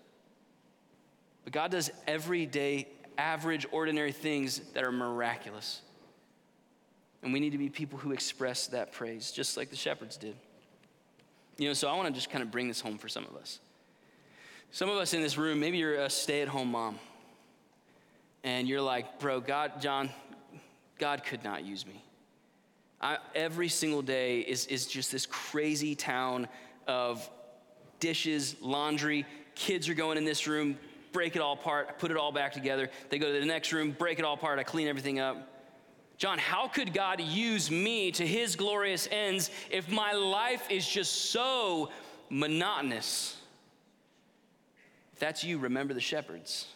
But 1.43 1.53
God 1.53 1.71
does 1.71 1.89
everyday, 2.05 2.87
average, 3.17 3.65
ordinary 3.71 4.11
things 4.11 4.59
that 4.73 4.83
are 4.83 4.91
miraculous. 4.91 5.81
And 7.23 7.33
we 7.33 7.39
need 7.39 7.51
to 7.51 7.57
be 7.57 7.69
people 7.69 7.97
who 7.97 8.11
express 8.11 8.67
that 8.67 8.91
praise, 8.91 9.31
just 9.31 9.57
like 9.57 9.69
the 9.69 9.75
shepherds 9.75 10.17
did. 10.17 10.35
You 11.57 11.67
know, 11.67 11.73
so 11.73 11.87
I 11.87 11.95
want 11.95 12.07
to 12.07 12.13
just 12.13 12.29
kind 12.29 12.43
of 12.43 12.51
bring 12.51 12.67
this 12.67 12.79
home 12.79 12.97
for 12.97 13.09
some 13.09 13.25
of 13.25 13.35
us. 13.35 13.59
Some 14.71 14.89
of 14.89 14.97
us 14.97 15.13
in 15.13 15.21
this 15.21 15.37
room, 15.37 15.59
maybe 15.59 15.77
you're 15.77 15.95
a 15.95 16.09
stay 16.09 16.41
at 16.41 16.47
home 16.47 16.71
mom, 16.71 16.99
and 18.43 18.67
you're 18.67 18.81
like, 18.81 19.19
bro, 19.19 19.39
God, 19.39 19.81
John, 19.81 20.09
God 20.99 21.23
could 21.23 21.43
not 21.43 21.65
use 21.65 21.85
me. 21.85 22.03
I, 23.01 23.17
every 23.33 23.69
single 23.69 24.01
day 24.01 24.39
is, 24.39 24.65
is 24.67 24.85
just 24.87 25.11
this 25.11 25.25
crazy 25.25 25.95
town 25.95 26.47
of 26.87 27.27
dishes, 27.99 28.55
laundry. 28.61 29.25
Kids 29.55 29.89
are 29.89 29.93
going 29.93 30.17
in 30.17 30.25
this 30.25 30.47
room, 30.47 30.77
break 31.17 31.35
it 31.35 31.41
all 31.41 31.53
apart, 31.53 31.97
put 31.97 32.11
it 32.11 32.17
all 32.17 32.31
back 32.31 32.53
together. 32.53 32.91
They 33.09 33.17
go 33.17 33.33
to 33.33 33.39
the 33.39 33.45
next 33.47 33.73
room, 33.73 33.89
break 33.89 34.19
it 34.19 34.23
all 34.23 34.35
apart, 34.35 34.59
I 34.59 34.63
clean 34.63 34.87
everything 34.87 35.19
up. 35.19 35.51
John, 36.19 36.37
how 36.37 36.67
could 36.67 36.93
God 36.93 37.19
use 37.19 37.71
me 37.71 38.11
to 38.11 38.25
his 38.25 38.55
glorious 38.55 39.07
ends 39.09 39.49
if 39.71 39.89
my 39.89 40.11
life 40.11 40.69
is 40.69 40.87
just 40.87 41.31
so 41.31 41.89
monotonous? 42.29 43.35
If 45.13 45.17
that's 45.17 45.43
you, 45.43 45.57
remember 45.57 45.95
the 45.95 46.01
shepherds. 46.01 46.67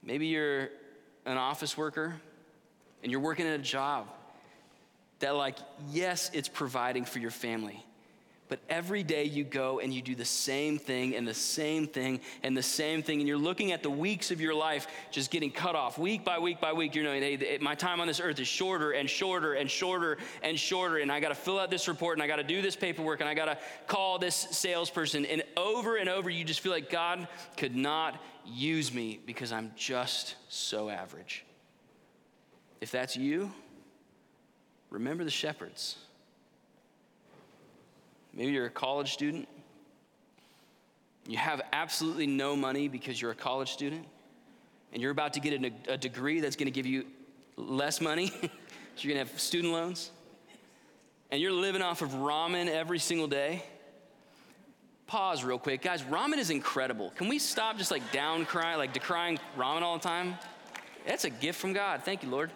Maybe 0.00 0.28
you're 0.28 0.68
an 1.26 1.36
office 1.36 1.76
worker 1.76 2.14
and 3.02 3.10
you're 3.10 3.20
working 3.20 3.48
at 3.48 3.58
a 3.58 3.62
job 3.62 4.06
that, 5.18 5.34
like, 5.34 5.56
yes, 5.90 6.30
it's 6.32 6.48
providing 6.48 7.04
for 7.04 7.18
your 7.18 7.32
family. 7.32 7.84
But 8.54 8.62
every 8.68 9.02
day 9.02 9.24
you 9.24 9.42
go 9.42 9.80
and 9.80 9.92
you 9.92 10.00
do 10.00 10.14
the 10.14 10.24
same 10.24 10.78
thing 10.78 11.16
and 11.16 11.26
the 11.26 11.34
same 11.34 11.88
thing 11.88 12.20
and 12.44 12.56
the 12.56 12.62
same 12.62 13.02
thing, 13.02 13.18
and 13.18 13.26
you're 13.26 13.36
looking 13.36 13.72
at 13.72 13.82
the 13.82 13.90
weeks 13.90 14.30
of 14.30 14.40
your 14.40 14.54
life 14.54 14.86
just 15.10 15.32
getting 15.32 15.50
cut 15.50 15.74
off 15.74 15.98
week 15.98 16.24
by 16.24 16.38
week 16.38 16.60
by 16.60 16.72
week. 16.72 16.94
You're 16.94 17.02
knowing, 17.02 17.20
hey, 17.20 17.58
my 17.60 17.74
time 17.74 18.00
on 18.00 18.06
this 18.06 18.20
earth 18.20 18.38
is 18.38 18.46
shorter 18.46 18.92
and 18.92 19.10
shorter 19.10 19.54
and 19.54 19.68
shorter 19.68 20.18
and 20.40 20.56
shorter, 20.56 20.98
and 20.98 21.10
I 21.10 21.18
got 21.18 21.30
to 21.30 21.34
fill 21.34 21.58
out 21.58 21.68
this 21.68 21.88
report 21.88 22.16
and 22.16 22.22
I 22.22 22.28
got 22.28 22.36
to 22.36 22.44
do 22.44 22.62
this 22.62 22.76
paperwork 22.76 23.18
and 23.18 23.28
I 23.28 23.34
got 23.34 23.46
to 23.46 23.58
call 23.88 24.20
this 24.20 24.36
salesperson. 24.36 25.26
And 25.26 25.42
over 25.56 25.96
and 25.96 26.08
over, 26.08 26.30
you 26.30 26.44
just 26.44 26.60
feel 26.60 26.70
like 26.70 26.88
God 26.90 27.26
could 27.56 27.74
not 27.74 28.22
use 28.46 28.94
me 28.94 29.18
because 29.26 29.50
I'm 29.50 29.72
just 29.74 30.36
so 30.48 30.90
average. 30.90 31.44
If 32.80 32.92
that's 32.92 33.16
you, 33.16 33.50
remember 34.90 35.24
the 35.24 35.30
shepherds. 35.30 35.96
Maybe 38.34 38.52
you're 38.52 38.66
a 38.66 38.70
college 38.70 39.12
student. 39.12 39.48
You 41.26 41.38
have 41.38 41.62
absolutely 41.72 42.26
no 42.26 42.56
money 42.56 42.88
because 42.88 43.20
you're 43.20 43.30
a 43.30 43.36
college 43.36 43.72
student, 43.72 44.06
and 44.92 45.00
you're 45.00 45.12
about 45.12 45.34
to 45.34 45.40
get 45.40 45.64
a, 45.64 45.92
a 45.92 45.96
degree 45.96 46.40
that's 46.40 46.56
going 46.56 46.66
to 46.66 46.72
give 46.72 46.86
you 46.86 47.06
less 47.56 48.00
money. 48.00 48.26
so 48.28 48.48
you're 48.98 49.14
going 49.14 49.24
to 49.24 49.32
have 49.32 49.40
student 49.40 49.72
loans, 49.72 50.10
and 51.30 51.40
you're 51.40 51.52
living 51.52 51.80
off 51.80 52.02
of 52.02 52.10
ramen 52.10 52.68
every 52.68 52.98
single 52.98 53.28
day. 53.28 53.62
Pause 55.06 55.44
real 55.44 55.58
quick. 55.58 55.82
Guys, 55.82 56.02
ramen 56.02 56.38
is 56.38 56.50
incredible. 56.50 57.10
Can 57.10 57.28
we 57.28 57.38
stop 57.38 57.78
just 57.78 57.90
like 57.90 58.10
down 58.10 58.44
crying, 58.46 58.78
like 58.78 58.92
decrying 58.92 59.38
ramen 59.56 59.82
all 59.82 59.96
the 59.98 60.04
time? 60.04 60.34
That's 61.06 61.24
a 61.24 61.30
gift 61.30 61.60
from 61.60 61.72
God. 61.72 62.02
Thank 62.02 62.22
you, 62.22 62.30
Lord. 62.30 62.50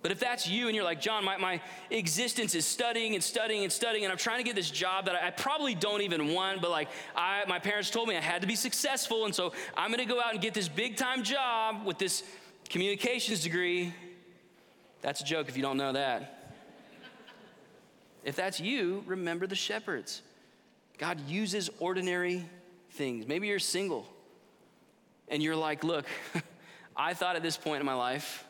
But 0.00 0.12
if 0.12 0.20
that's 0.20 0.48
you 0.48 0.68
and 0.68 0.76
you're 0.76 0.84
like, 0.84 1.00
John, 1.00 1.24
my, 1.24 1.36
my 1.38 1.60
existence 1.90 2.54
is 2.54 2.64
studying 2.64 3.14
and 3.14 3.22
studying 3.22 3.64
and 3.64 3.72
studying, 3.72 4.04
and 4.04 4.12
I'm 4.12 4.18
trying 4.18 4.38
to 4.38 4.44
get 4.44 4.54
this 4.54 4.70
job 4.70 5.06
that 5.06 5.16
I, 5.16 5.28
I 5.28 5.30
probably 5.30 5.74
don't 5.74 6.02
even 6.02 6.32
want, 6.32 6.60
but 6.60 6.70
like 6.70 6.88
I, 7.16 7.44
my 7.48 7.58
parents 7.58 7.90
told 7.90 8.08
me 8.08 8.16
I 8.16 8.20
had 8.20 8.42
to 8.42 8.46
be 8.46 8.54
successful, 8.54 9.24
and 9.24 9.34
so 9.34 9.52
I'm 9.76 9.90
gonna 9.90 10.04
go 10.04 10.20
out 10.20 10.32
and 10.32 10.40
get 10.40 10.54
this 10.54 10.68
big 10.68 10.96
time 10.96 11.24
job 11.24 11.84
with 11.84 11.98
this 11.98 12.22
communications 12.68 13.42
degree. 13.42 13.92
That's 15.02 15.20
a 15.20 15.24
joke 15.24 15.48
if 15.48 15.56
you 15.56 15.62
don't 15.62 15.76
know 15.76 15.92
that. 15.92 16.52
if 18.24 18.36
that's 18.36 18.60
you, 18.60 19.02
remember 19.06 19.46
the 19.46 19.56
shepherds. 19.56 20.22
God 20.96 21.20
uses 21.28 21.70
ordinary 21.80 22.44
things. 22.90 23.26
Maybe 23.26 23.48
you're 23.48 23.58
single 23.58 24.06
and 25.28 25.42
you're 25.42 25.56
like, 25.56 25.84
look, 25.84 26.06
I 26.96 27.14
thought 27.14 27.36
at 27.36 27.42
this 27.42 27.56
point 27.56 27.80
in 27.80 27.86
my 27.86 27.94
life, 27.94 28.44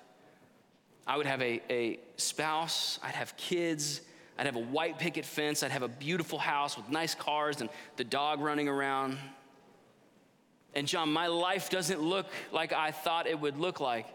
I 1.08 1.16
would 1.16 1.26
have 1.26 1.40
a, 1.40 1.62
a 1.70 1.98
spouse, 2.16 3.00
I'd 3.02 3.14
have 3.14 3.34
kids, 3.38 4.02
I'd 4.38 4.44
have 4.44 4.56
a 4.56 4.60
white 4.60 4.98
picket 4.98 5.24
fence, 5.24 5.62
I'd 5.62 5.70
have 5.70 5.82
a 5.82 5.88
beautiful 5.88 6.38
house 6.38 6.76
with 6.76 6.90
nice 6.90 7.14
cars 7.14 7.62
and 7.62 7.70
the 7.96 8.04
dog 8.04 8.40
running 8.40 8.68
around. 8.68 9.16
And 10.74 10.86
John, 10.86 11.10
my 11.10 11.26
life 11.26 11.70
doesn't 11.70 12.02
look 12.02 12.26
like 12.52 12.74
I 12.74 12.90
thought 12.90 13.26
it 13.26 13.40
would 13.40 13.56
look 13.56 13.80
like. 13.80 14.06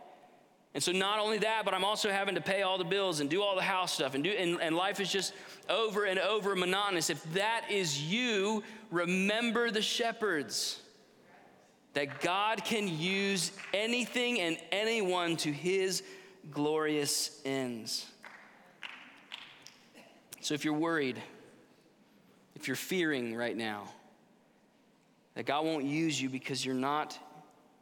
And 0.75 0.83
so, 0.83 0.91
not 0.91 1.19
only 1.19 1.39
that, 1.39 1.65
but 1.65 1.73
I'm 1.73 1.83
also 1.83 2.11
having 2.11 2.35
to 2.35 2.41
pay 2.41 2.61
all 2.61 2.77
the 2.77 2.83
bills 2.83 3.19
and 3.19 3.29
do 3.29 3.41
all 3.41 3.55
the 3.55 3.61
house 3.61 3.91
stuff, 3.93 4.13
and, 4.13 4.23
do, 4.23 4.29
and, 4.29 4.61
and 4.61 4.75
life 4.75 4.99
is 4.99 5.11
just 5.11 5.33
over 5.69 6.05
and 6.05 6.19
over 6.19 6.55
monotonous. 6.55 7.09
If 7.09 7.23
that 7.33 7.65
is 7.69 8.01
you, 8.01 8.63
remember 8.91 9.71
the 9.71 9.81
shepherds 9.81 10.79
that 11.93 12.21
God 12.21 12.63
can 12.63 12.87
use 12.87 13.51
anything 13.73 14.39
and 14.39 14.57
anyone 14.71 15.37
to 15.37 15.51
his 15.51 16.03
glorious 16.51 17.41
ends. 17.45 18.05
So 20.41 20.53
if 20.53 20.65
you're 20.65 20.73
worried, 20.73 21.21
if 22.55 22.67
you're 22.67 22.75
fearing 22.75 23.35
right 23.35 23.55
now 23.55 23.89
that 25.35 25.45
God 25.45 25.65
won't 25.65 25.85
use 25.85 26.21
you 26.21 26.29
because 26.29 26.65
you're 26.65 26.75
not 26.75 27.17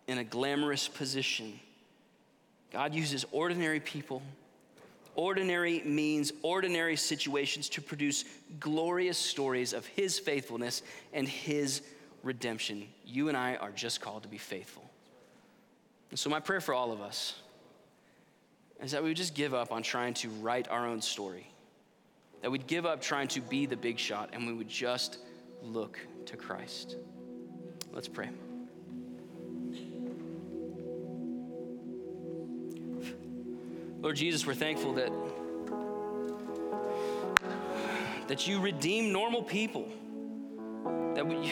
in 0.08 0.20
a 0.20 0.24
glamorous 0.24 0.88
position, 0.88 1.60
God 2.72 2.94
uses 2.94 3.26
ordinary 3.32 3.80
people. 3.80 4.22
Ordinary 5.16 5.82
means 5.84 6.32
ordinary 6.42 6.96
situations 6.96 7.68
to 7.70 7.82
produce 7.82 8.24
glorious 8.60 9.18
stories 9.18 9.74
of 9.74 9.86
His 9.86 10.18
faithfulness 10.18 10.84
and 11.12 11.28
His 11.28 11.82
redemption. 12.24 12.88
You 13.06 13.28
and 13.28 13.36
I 13.36 13.56
are 13.56 13.72
just 13.72 14.00
called 14.00 14.24
to 14.24 14.30
be 14.30 14.38
faithful. 14.38 14.90
And 16.12 16.20
so, 16.20 16.30
my 16.30 16.40
prayer 16.40 16.62
for 16.62 16.74
all 16.74 16.92
of 16.92 17.02
us 17.02 17.36
is 18.82 18.92
that 18.92 19.04
we 19.04 19.10
would 19.10 19.18
just 19.18 19.36
give 19.36 19.54
up 19.54 19.72
on 19.72 19.84
trying 19.84 20.14
to 20.16 20.30
write 20.30 20.68
our 20.70 20.88
own 20.88 21.02
story. 21.02 21.48
That 22.42 22.52
we'd 22.52 22.68
give 22.68 22.86
up 22.86 23.02
trying 23.02 23.28
to 23.30 23.42
be 23.42 23.66
the 23.66 23.78
big 23.78 24.00
shot 24.00 24.30
and 24.34 24.48
we 24.48 24.54
would 24.54 24.70
just 24.70 25.20
look 25.62 26.00
to 26.26 26.38
Christ. 26.38 26.96
Let's 27.94 28.08
pray. 28.08 28.30
Lord 34.02 34.16
Jesus, 34.16 34.48
we're 34.48 34.56
thankful 34.56 34.94
that 34.96 35.12
that 38.28 38.48
you 38.48 38.62
redeem 38.62 39.12
normal 39.12 39.44
people. 39.44 39.90
That 41.16 41.28
we 41.28 41.52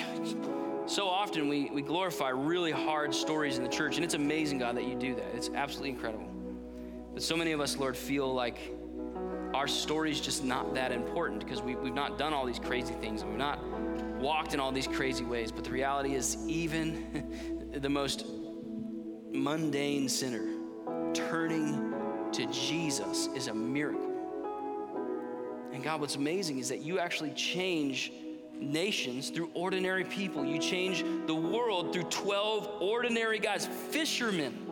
so 0.86 1.08
often 1.08 1.48
we, 1.48 1.70
we 1.70 1.82
glorify 1.82 2.30
really 2.30 2.72
hard 2.72 3.14
stories 3.14 3.58
in 3.58 3.64
the 3.64 3.70
church, 3.70 3.98
and 3.98 4.04
it's 4.06 4.16
amazing, 4.16 4.60
God, 4.60 4.78
that 4.78 4.86
you 4.86 4.96
do 4.96 5.14
that. 5.14 5.36
It's 5.36 5.50
absolutely 5.54 5.90
incredible. 5.90 6.29
But 7.14 7.24
so 7.24 7.36
many 7.36 7.52
of 7.52 7.60
us, 7.60 7.78
Lord, 7.78 7.98
feel 7.98 8.34
like 8.34 8.60
our 9.54 9.68
story's 9.68 10.22
just 10.22 10.44
not 10.44 10.76
that 10.76 10.92
important 10.92 11.44
because 11.44 11.62
we, 11.62 11.76
we've 11.76 11.94
not 11.94 12.18
done 12.18 12.34
all 12.34 12.46
these 12.46 12.60
crazy 12.60 12.94
things. 12.96 13.22
and 13.22 13.32
We've 13.32 13.40
not 13.40 13.64
walked 14.20 14.54
in 14.54 14.60
all 14.60 14.72
these 14.72 14.88
crazy 14.88 15.24
ways. 15.24 15.52
But 15.52 15.64
the 15.64 15.72
reality 15.72 16.16
is, 16.16 16.38
even 16.48 17.72
the 17.82 17.90
most 17.90 18.26
mundane 19.32 20.08
sinner 20.08 20.46
turning 21.14 21.94
to 22.32 22.46
Jesus 22.48 23.28
is 23.36 23.48
a 23.48 23.54
miracle. 23.54 24.06
And 25.72 25.84
God, 25.84 26.02
what's 26.02 26.16
amazing 26.16 26.60
is 26.60 26.70
that 26.70 26.82
you 26.82 27.00
actually 27.00 27.32
change 27.32 28.12
nations 28.60 29.30
through 29.30 29.50
ordinary 29.54 30.04
people. 30.04 30.46
You 30.46 30.60
change 30.60 31.04
the 31.26 31.36
world 31.36 31.94
through 31.94 32.04
12 32.04 32.82
ordinary 32.82 33.40
guys, 33.40 33.68
fishermen 33.68 34.69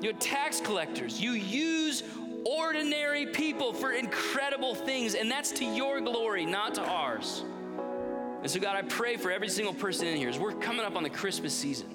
You 0.00 0.12
tax 0.12 0.60
collectors. 0.60 1.20
You 1.20 1.32
use 1.32 2.02
ordinary 2.44 3.26
people 3.26 3.72
for 3.72 3.92
incredible 3.92 4.74
things, 4.74 5.14
and 5.14 5.30
that's 5.30 5.50
to 5.52 5.64
your 5.64 6.00
glory, 6.00 6.46
not 6.46 6.74
to 6.74 6.82
ours. 6.82 7.44
And 8.42 8.50
so, 8.50 8.60
God, 8.60 8.76
I 8.76 8.82
pray 8.82 9.16
for 9.16 9.32
every 9.32 9.48
single 9.48 9.74
person 9.74 10.06
in 10.06 10.16
here 10.16 10.28
as 10.28 10.38
we're 10.38 10.52
coming 10.52 10.84
up 10.84 10.94
on 10.94 11.02
the 11.02 11.10
Christmas 11.10 11.52
season. 11.52 11.88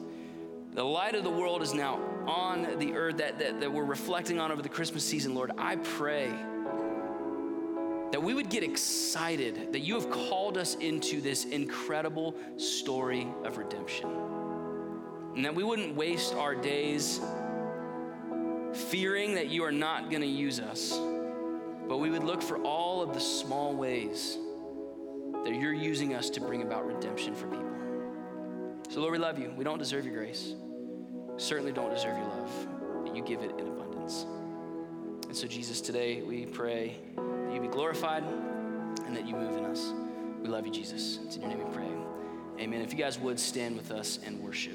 The 0.73 0.83
light 0.83 1.15
of 1.15 1.23
the 1.23 1.29
world 1.29 1.61
is 1.61 1.73
now 1.73 1.99
on 2.27 2.79
the 2.79 2.93
earth 2.93 3.17
that, 3.17 3.39
that, 3.39 3.61
that 3.61 3.71
we're 3.71 3.85
reflecting 3.85 4.39
on 4.39 4.51
over 4.51 4.61
the 4.61 4.69
Christmas 4.69 5.03
season, 5.03 5.33
Lord. 5.35 5.51
I 5.57 5.77
pray 5.77 6.33
that 8.11 8.21
we 8.21 8.33
would 8.33 8.49
get 8.49 8.63
excited 8.63 9.71
that 9.71 9.79
you 9.79 9.95
have 9.95 10.09
called 10.09 10.57
us 10.57 10.75
into 10.75 11.21
this 11.21 11.45
incredible 11.45 12.35
story 12.57 13.27
of 13.43 13.57
redemption. 13.57 14.09
And 15.35 15.45
that 15.45 15.55
we 15.55 15.63
wouldn't 15.63 15.95
waste 15.95 16.33
our 16.35 16.53
days 16.53 17.21
fearing 18.73 19.35
that 19.35 19.49
you 19.49 19.63
are 19.63 19.71
not 19.71 20.09
going 20.09 20.21
to 20.21 20.27
use 20.27 20.59
us, 20.59 20.97
but 21.87 21.97
we 21.97 22.09
would 22.09 22.23
look 22.23 22.41
for 22.41 22.57
all 22.59 23.01
of 23.01 23.13
the 23.13 23.19
small 23.19 23.75
ways 23.75 24.37
that 25.43 25.53
you're 25.53 25.73
using 25.73 26.13
us 26.13 26.29
to 26.31 26.41
bring 26.41 26.61
about 26.61 26.85
redemption 26.85 27.35
for 27.35 27.47
people. 27.47 27.73
So, 28.89 29.01
Lord, 29.01 29.13
we 29.13 29.17
love 29.17 29.39
you. 29.39 29.53
We 29.57 29.63
don't 29.63 29.79
deserve 29.79 30.05
your 30.05 30.15
grace, 30.15 30.53
certainly 31.37 31.71
don't 31.71 31.93
deserve 31.93 32.17
your 32.17 32.27
love, 32.27 32.67
but 33.05 33.15
you 33.15 33.23
give 33.23 33.41
it 33.41 33.51
in 33.59 33.67
abundance. 33.67 34.25
And 35.27 35.35
so, 35.35 35.47
Jesus, 35.47 35.81
today 35.81 36.21
we 36.21 36.45
pray 36.45 36.97
that 37.15 37.53
you 37.53 37.59
be 37.59 37.67
glorified 37.67 38.23
and 39.05 39.15
that 39.15 39.27
you 39.27 39.35
move 39.35 39.57
in 39.57 39.65
us. 39.65 39.93
We 40.41 40.49
love 40.49 40.65
you, 40.65 40.71
Jesus. 40.71 41.19
It's 41.25 41.35
in 41.35 41.41
your 41.41 41.49
name 41.49 41.67
we 41.67 41.73
pray. 41.73 41.87
Amen. 42.59 42.81
If 42.81 42.91
you 42.91 42.99
guys 42.99 43.19
would 43.19 43.39
stand 43.39 43.75
with 43.75 43.91
us 43.91 44.19
and 44.25 44.39
worship. 44.41 44.73